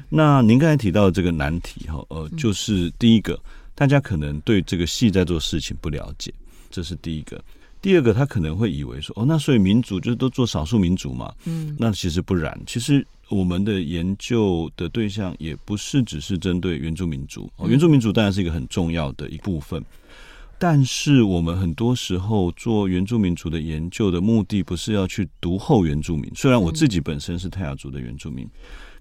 [0.09, 3.39] 那您刚才提到的这个难题哈，呃，就是第一个。
[3.77, 6.33] 大家可能对这个系在做事情不了解，
[6.71, 7.39] 这是第一个。
[7.79, 12.59] 第二个，他可能会以为说，哦，那所以民族就是都做少数民族嘛，嗯，那其实不然。
[12.65, 19.79] 其实我们的研究的对象也不是只是针对原住民族，哦，原住民族当然是一个很重要的一部分，
[20.57, 26.31] 但是我们很多时候做原住民族的研究的目的，不是要去读后原住民。
[26.35, 28.49] 虽然我自己本身是泰雅族的原住民。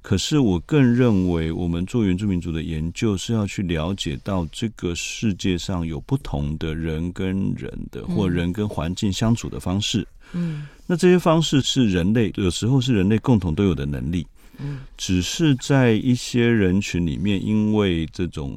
[0.07, 10.07] 可是，我更认为，我们做原住民族的研究是要去了解到这个世界上有不同的人跟人的，或人跟环境相处的方式。
[10.33, 14.25] 嗯，那这些方式是人类有时候是人类共同都有的能力。
[14.59, 18.57] 嗯，只是在一些人群里面，因为这种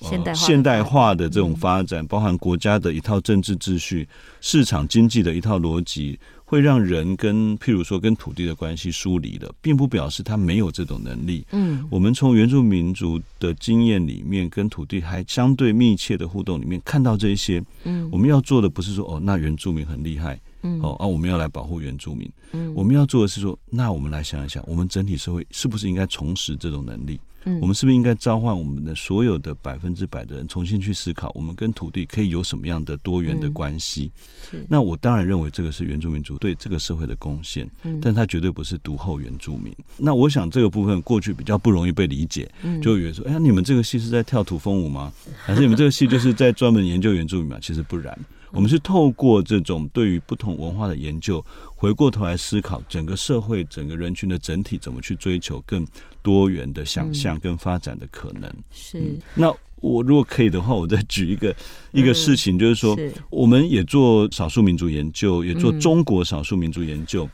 [0.00, 4.08] 现代现代化的这种发展，包含国家的一套政治秩序、
[4.40, 6.18] 市场经济的一套逻辑。
[6.48, 11.46] 会让人跟譬如说跟土地的关系疏离的，并不表示他没有这种能力。
[11.52, 17.62] 嗯，我们从原住民族的经验里面，跟土地还相对密切的互动里面看到这些。
[17.84, 22.26] 嗯，我们要做的不是说哦，那原住民很厉害，嗯，哦啊，我们要来保护原住民。
[22.52, 27.20] 嗯，我们要做的是说，那我们来想一想，我们整体社会是不是应该重拾这种能力？
[27.44, 34.10] 嗯，我们是不是应该召唤我们的所有的百分之百的人，重新去思考，我们跟土地可以有什么样的多元的关系？
[34.52, 39.74] 嗯，那我当然认为这个是原住民族对这个社会的贡献，嗯，但他绝对不是独后原住民。
[39.96, 42.50] 那我想这个部分过去比较不容易被理解，
[42.82, 45.12] 就有人说，哎呀，你们这个戏是在跳土风舞吗？
[45.36, 47.58] 还是你们这个戏就是在专门研究原住民吗？
[47.60, 48.18] 其实不然。
[48.52, 51.44] 我们是透过这种对于不同文化的研究，
[51.74, 55.86] 回过头来思考整个社会、整个人群的整体怎么去追求更
[56.22, 58.52] 多元的想象跟发展的可能。
[58.70, 58.98] 是。
[58.98, 61.54] 嗯，那我如果可以的话，我再举一个
[61.92, 62.96] 一个事情，就是说，
[63.30, 67.28] 我们也做少数民族研究，也做中国少数民族研究。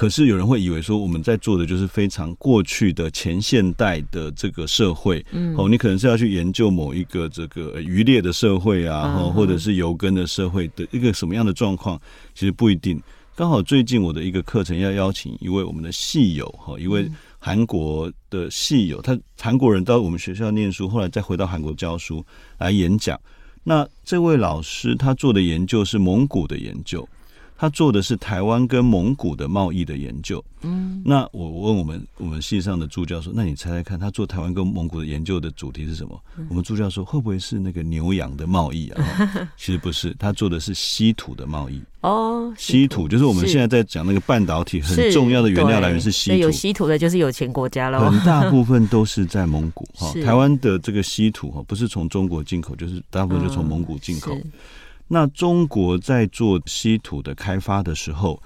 [0.00, 12.00] 可是有人会以为说，我们在做的就是非常过去的前现代的这个社会，嗯，哦，你可能是要去研究某一个这个渔猎的社会啊，或者是游耕的社会的一个什么样的状况，
[12.34, 12.98] 其实不一定。
[13.36, 17.06] 刚好最近我的一个课程要邀请一位我们的戏友哈，一位
[17.38, 22.24] 韩国的戏友，他韩国人到我们学校念书，后来再回到韩国教书
[22.56, 23.20] 来演讲。
[23.62, 27.06] 那这位老师他做的研究是蒙古的研究。
[27.60, 30.42] 他做的是台湾跟蒙古的贸易的研究。
[30.62, 36.18] 嗯，那我问我们我们系上的助教说，那你猜猜看，他做台湾跟蒙古的研究的主题是什么？
[36.38, 39.04] 嗯、我们助教说，会不会是那个牛羊的贸易啊？
[39.58, 41.82] 其实不是，他做的是稀土的贸易。
[42.00, 46.36] 哦，稀土就是我们现在在讲那个半导体很重要的原料来源是稀土。
[46.38, 48.10] 有稀土的就是有钱国家了。
[48.10, 54.34] 很大部分都是在蒙古 哈，台湾的这个稀土哈，不是从中国进口，就是大部分就从蒙古进口。
[54.34, 54.44] 嗯
[55.12, 58.40] 那中国在做稀土的开发的时候，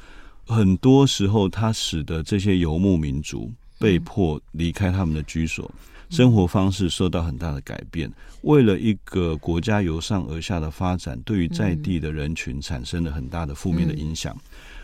[0.46, 5.70] 很多时候它使得这些游牧民族被迫离开他们的居所，
[6.08, 8.10] 生活方式受到很大的改变。
[8.40, 14.34] 为了一个国家由上而下的发展，对于在地的人群产生了很大的负面的影响。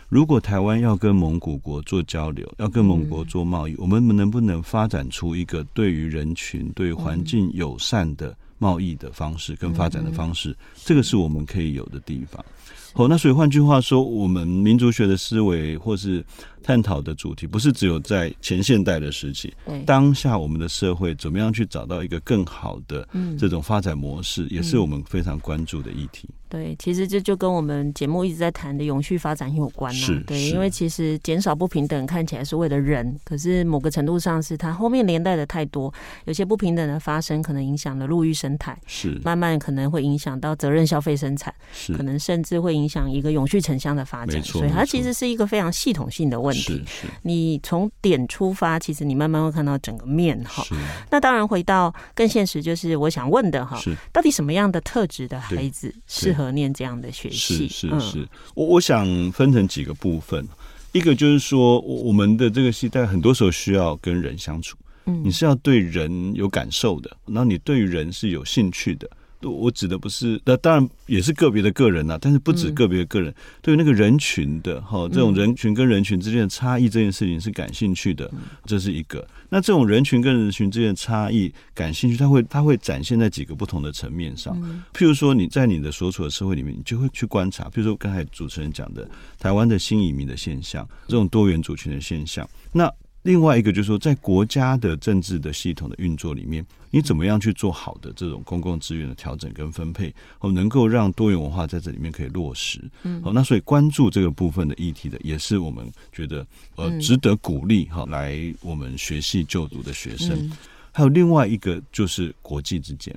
[0.07, 8.37] 如果台湾要跟蒙古国做交流，要跟蒙古国做贸易，我们能不能发展出一个对于人群、对环境友善的？
[8.61, 10.55] 贸易的方式跟发展的方式，
[10.85, 12.45] 这个是我们可以有的地方。
[12.93, 16.23] 好，那所以换句话说，我们民族学的思维或是
[16.63, 19.53] 探讨的主题，不是只有在前现代的时期，
[19.85, 23.07] 当下我们的社会怎么样去找到一个更好的
[23.37, 26.29] 这种发展模式，也是我们非常关注的议题。
[26.49, 30.23] 对，其实这就跟我们节目一直在谈的永续发展有关呐。
[30.27, 35.93] 对，因为其实减少不平等看起来是为了人，可是某个程度上是它后面连带的太多，
[36.25, 44.43] 有些不平等的发生，可能影响了陆域生态，是慢慢可能会影响到责任消费生产，是可能甚至会影响一个永续城乡的发展。
[44.43, 46.81] 所以它其实是一个非常系统性的问题。
[47.23, 50.63] 你从点出发，其实你慢慢会看到整个面哈。
[51.09, 53.81] 那当然回到更现实，就是我想问的哈，
[54.13, 56.51] 到底什么样的特质的孩子适合？
[56.51, 57.65] 念这样的学习？
[57.65, 60.45] 是是是，我我想分成几个部分，
[60.91, 69.09] 一个就是说，我我们的这个系在很多时候需要跟人相处，嗯，你是要对人有感受的，然后你对于人是有兴趣的。
[69.43, 78.31] 我指的不是，那当然也是个别的个人呐、啊，但是不止个别的个人，嗯、对于那个人群的哈，这种人群跟人群之间的差异这件事情是感兴趣的，
[78.65, 79.27] 这是一个。
[79.49, 84.55] 那这种人群跟人群之间的差异感兴趣，它会它会展现在几个不同的层面上。
[84.93, 92.91] 譬如说，你在你的所处的社会里面，你就会去观察，譬如说刚才主持人讲的台湾的新移民的现象，这种多元族群的现象，那。
[93.23, 102.81] 另外一个就是说，在国家的政治的系统的运作里面，你怎么样去做好的这种公共资源的调整跟分配，哦，能够让多元文化在这里面可以落实。
[103.03, 106.45] 嗯，好，那所以关注这个部分的议题的，也是我们觉得
[106.75, 110.51] 呃值得鼓励哈，来我们学系就读的学生。
[110.91, 113.15] 还有另外一个就是国际之间。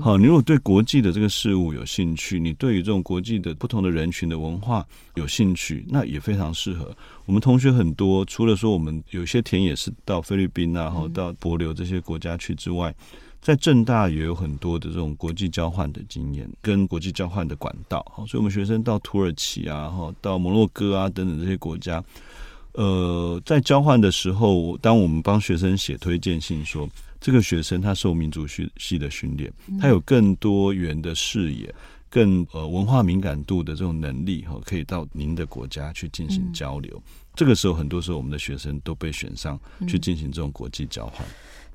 [0.00, 6.94] 好，你如果对国际的这个事物有兴趣，你对于这种国际的不同的人群的文化有兴趣，那也非常适合。
[7.26, 12.94] 我们同学很多，除了说我们有些田野是到菲律宾啊，然后到帛琉这些国家去之外，
[13.40, 18.04] 在正大也有很多的这种国际交换的经验跟国际交换的管道。
[18.14, 22.02] 好，所以我们学生到土耳其啊，哈，到摩洛哥啊等等这些国家，
[22.72, 26.88] 呃，在交换的时候，当我们帮学生写推荐信说。
[27.20, 31.74] 这个学生他受民族学系的训练，他有更多元的视野，
[32.08, 37.02] 更呃文化敏感度的这种能力哈，可以到您的国家去进行交流。
[37.34, 41.26] 这个时候，很多时候我们的学生都被选上去进行这种国际交换。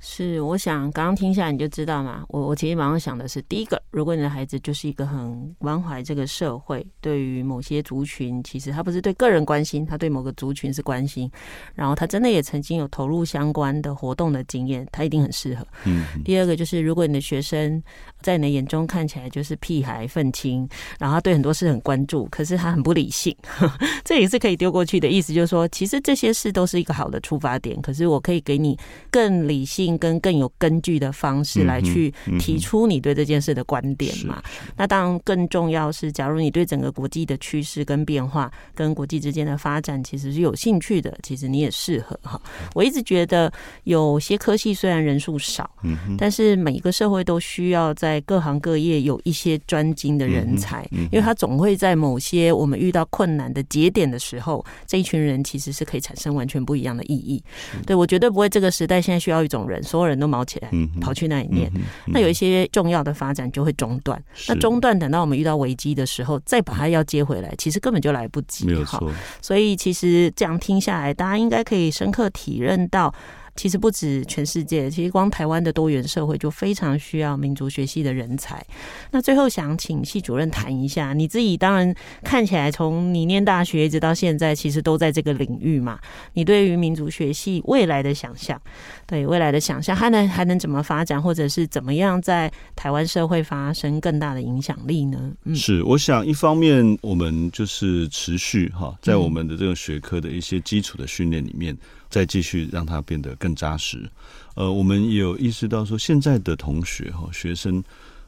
[0.06, 2.26] 是，我想刚刚听下来你就知道嘛。
[2.28, 11.32] 我我其实马上想的是，第一个，如果你的孩子就是一个很关怀这个社会，对于某些族群，其实他不是对个人关心，他对某个族群是关心，
[11.74, 15.66] 然后他真的也曾经有投入相关的活动的经验，他一定很适合。
[15.86, 16.04] 嗯。
[16.26, 17.82] 第二个就是，如果你的学生
[18.22, 20.68] 在你的眼中看起来就是屁孩愤青，
[21.00, 28.78] 然后他对很多事很关注，可是他很不理性，呵呵，这也是可以丢过去的意思，就是说，其实这些事都是一个好的出发点，可是我可以给你
[29.10, 29.93] 更理性。
[29.98, 34.42] 跟更有根据的方式来去提出你对这件事的观点嘛？
[34.76, 42.42] 那当然更重要是，假如你对整个国际的趋势跟变化，跟国际之间的发展其实是有兴趣的，其实你也适合哈。
[42.74, 43.52] 我一直觉得
[43.84, 45.70] 有些科系虽然人数少，
[46.18, 57.44] 但是每一个社会都需要在各行各业有一些专精的人才，因为他总会在某些我们遇到困难的节点的时候，这一群人其实是可以产生完全不一样的意义。
[57.86, 59.83] 对，我绝对不会这个时代现在需要一种人。
[59.84, 60.70] 所有人都卯起来，
[61.02, 61.72] 跑去那里念，
[62.08, 64.22] 那有一些重要的发展就会中断。
[64.48, 68.66] 那中断，等到我们遇到危机的时候，再把它要接回来，其实根本就来不及。
[68.66, 69.12] 没有错。
[69.42, 73.14] 所以其实这样听下来，大家应该可以深刻体认到。
[73.56, 78.66] 其实不止全世界，其实光台湾的多元社会就非常需要民族学系的人才。
[79.12, 81.94] 那最后想请系主任谈一下，你自己当然
[82.24, 86.00] 看起来从你念大学一直到现在，其实都在这个领域嘛。
[86.34, 88.60] 你对于民族学系未来的想象，
[89.06, 95.32] 对未来的想象，还能还能怎么发展，或者是怎么样在台湾社会发生更大的影响力呢？
[95.44, 101.78] 嗯，是，我想一方面我们就是持续哈，在我们的这个学科的一些基础的训练里面。
[102.14, 104.08] 再继续让它变得更扎实。
[104.54, 107.84] 呃，我们也有意识到说，现在的同学哈学生，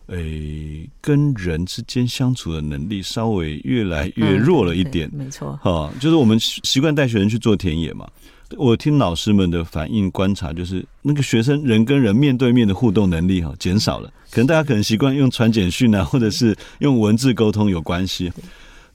[0.07, 5.07] 诶，跟人之间相处的能力稍微越来越弱了一点。
[5.13, 8.09] 没错，哈，就是我们习惯带学生去做田野嘛。
[8.57, 14.11] 我听老师们的反应观察，就是那个学生人跟人面对面的互动能力哈减少了。
[14.31, 18.33] 可能大家可能习惯用传简讯啊，或者是用文字沟通有关系。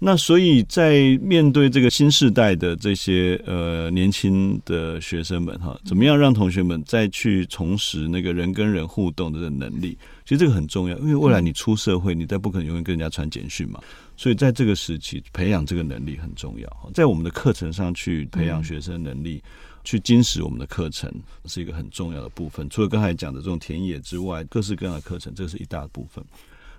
[0.02, 9.98] 那所以，在面对这个新时代的这些呃年轻的学生们哈，怎么样让同学们再去重拾那个人跟人互动的能力？
[10.24, 13.78] 其实这个很重要，因为未来你出社会，你再不可能永远跟人家传简讯嘛。
[14.16, 16.90] 所以在这个时期，培养这个能力很重要。
[16.94, 19.42] 在我们的课程上去培养学生能力，
[19.84, 21.12] 去精实我们的课程
[21.44, 22.66] 是一个很重要的部分。
[22.70, 26.24] 除了刚才讲的这种田野之外，各式各样的课程，这是一大部分。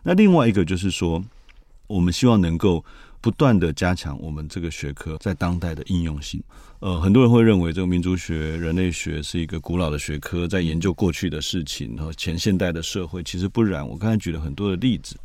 [0.01, 1.23] 那另外一个就是说，
[1.85, 2.83] 我们希望能够。
[3.21, 6.41] 不断的加强我们这个学科在当代的应用性。
[6.79, 13.21] 呃，很多人会认为这个民族学、人类学是一个古老的学科，在研究过去的事情和前现代的社会。
[13.21, 15.15] 其实不然，我刚才举了很多的例子。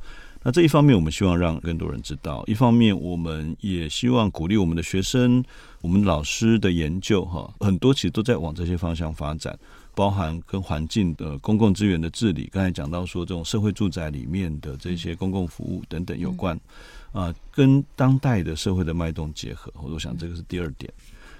[0.43, 5.43] 那这一方面，我们希望让更多人知道；一方面，我们也希望鼓励我们的学生、
[5.81, 7.25] 我们老师的研究。
[7.25, 9.59] 哈，很多其实都在往这些方向发展，
[9.95, 12.49] 包含跟环境的公共资源的治理。
[12.53, 16.61] 刚才讲到说，这种社会住宅里面的这些公共服务等等有关。
[17.17, 20.93] 啊，跟当代的社会的脉动结合，我想这个是第二点。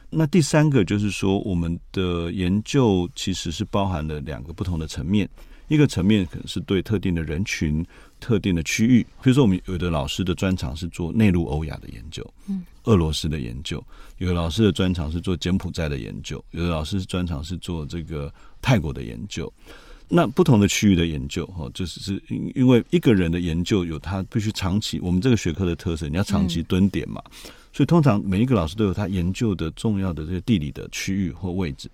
[0.09, 5.29] 那第三个就是说，我们的研究其实是包含了两个不同的层面，
[5.69, 7.85] 一个层面可能是对特定的人群、
[8.19, 13.79] 特定的区域，比如说我们有的老师的专长是做内陆欧亚的研究，嗯，俄罗斯的研究；
[14.17, 19.53] 有的老师的专长是做柬埔寨的研究；有的老师专长是做这个泰国的研究。
[20.09, 27.21] 那不同的区域的研究，哈，就是是因因为一个人的研究有他必须长期，我们这个学科的特色，你要长期蹲点嘛，
[27.73, 31.91] 所以通常每一个老师都有他研究的重要的这个地理的区域或位置。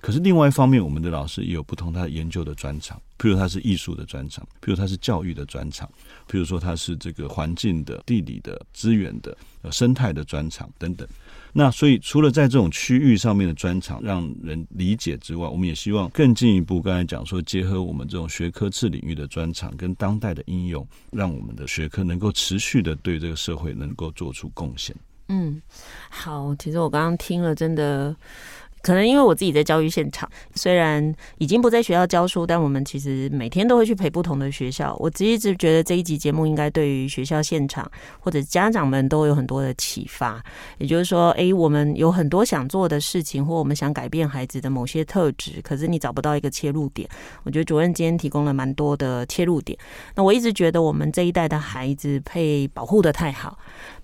[0.00, 5.90] 可是另外一方面，我们的老师也有不同他研究的专长，譬如他是艺术的专长，譬如他是教育的专长，
[6.30, 9.36] 譬如说他是这个环境的、地理的、资源的、
[9.72, 11.06] 生态的专长等等。
[11.52, 24.94] 那所以，除了在这种区域上面的专长让人理解之外，我们也希望更进一步，刚才讲说，结合我们这种学科次领域的专长跟当代的应用，让我们的学科能够持续的对这个社会能够做出贡献。
[25.28, 25.60] 嗯，
[26.10, 28.14] 好，其实我刚刚听了，真的。
[28.88, 34.96] 可能因为我自己在教育现场，虽然已经不在学校教书，但我们其实每天都会去陪不同的学校。
[34.98, 37.86] 我一直觉得这一集节目应该对于学校现场
[38.18, 40.42] 或者家长们都有很多的启发。
[40.78, 47.06] 也就是说，诶，我们有很多想做的事情，或我们想改变孩子的某些特质，可是你找不到一个切入点。
[47.42, 49.78] 我觉得主任今天提供了蛮多的切入点。
[50.14, 53.58] 那我一直觉得我们这一代的孩子被保护得太好，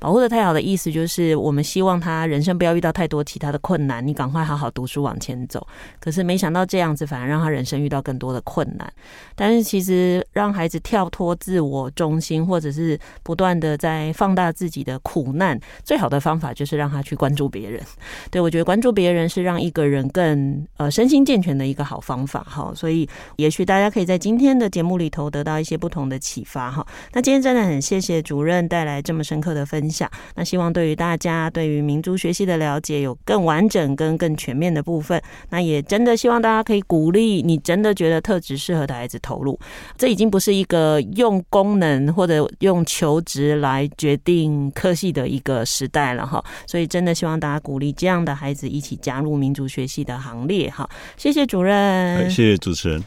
[0.05, 4.71] 保护得太好的意思就是我们希望他人生不要遇到太多其他的困难，你赶快好好。
[4.71, 5.67] 读书往前走。
[5.99, 8.93] 可是没想到这样子反而让他人生遇到更多的困难。
[9.35, 17.81] 但是其实让孩子跳脱自我中心，或者是不断的在放大自己的苦难，最好的方法就是让他去关注别人。
[18.31, 22.71] 对，我觉得关注别人是让一个人更呃身心健全的一个好方法哈。
[22.77, 26.87] 所以也许大家可以在今天的节目里头得到一些不同的启发哈。
[27.15, 30.11] 那今天真的很谢谢主任带来这么深刻的分享。
[30.35, 35.23] 那希望对于大家对于民族学系的了解有更完整跟更全面的部分。
[35.51, 39.57] 那也真的希望大家可以鼓励你真的觉得特质适合的孩子投入。
[39.97, 46.45] 这已经不是一个用功能或者用求职来决定科系的一个时代了哈。
[46.67, 50.89] 所以真的希望大家鼓励这样的孩子一起加入民族学系的行列哈。
[51.17, 53.05] 谢谢主任，谢谢主持人。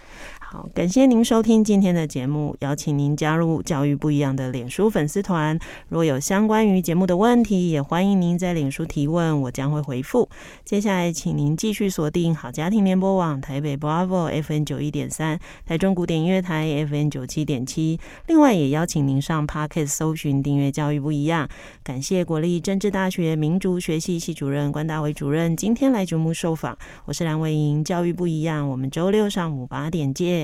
[0.49, 5.59] 好，感谢您收听今天的节目，邀请您加入教育不一样的脸书粉丝团。
[5.89, 10.29] 若有相关于节目的问题，也欢迎您在脸书提问，我将会回复。
[10.63, 17.99] 接下来，请您继续锁定好家庭联播网台北 Bravo F N 九一点三，台中古典音乐台 F N 九七点七。
[18.27, 21.49] 另外，也邀请您上 Podcast 搜寻订阅教育不一样。
[21.83, 26.77] 感谢国立政治大学民族学系系主任关大伟主任今天来节目受访。
[27.03, 30.36] 我是梁伟莹，教育不一样，我们周六上午八点见。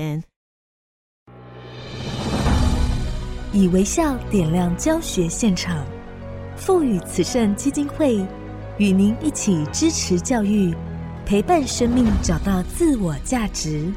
[3.52, 5.86] 以微笑点亮教学现场，
[6.56, 8.16] 赋予慈善基金会
[8.78, 10.74] 与您一起支持教育，
[11.24, 13.92] 陪伴生命找到自我价值。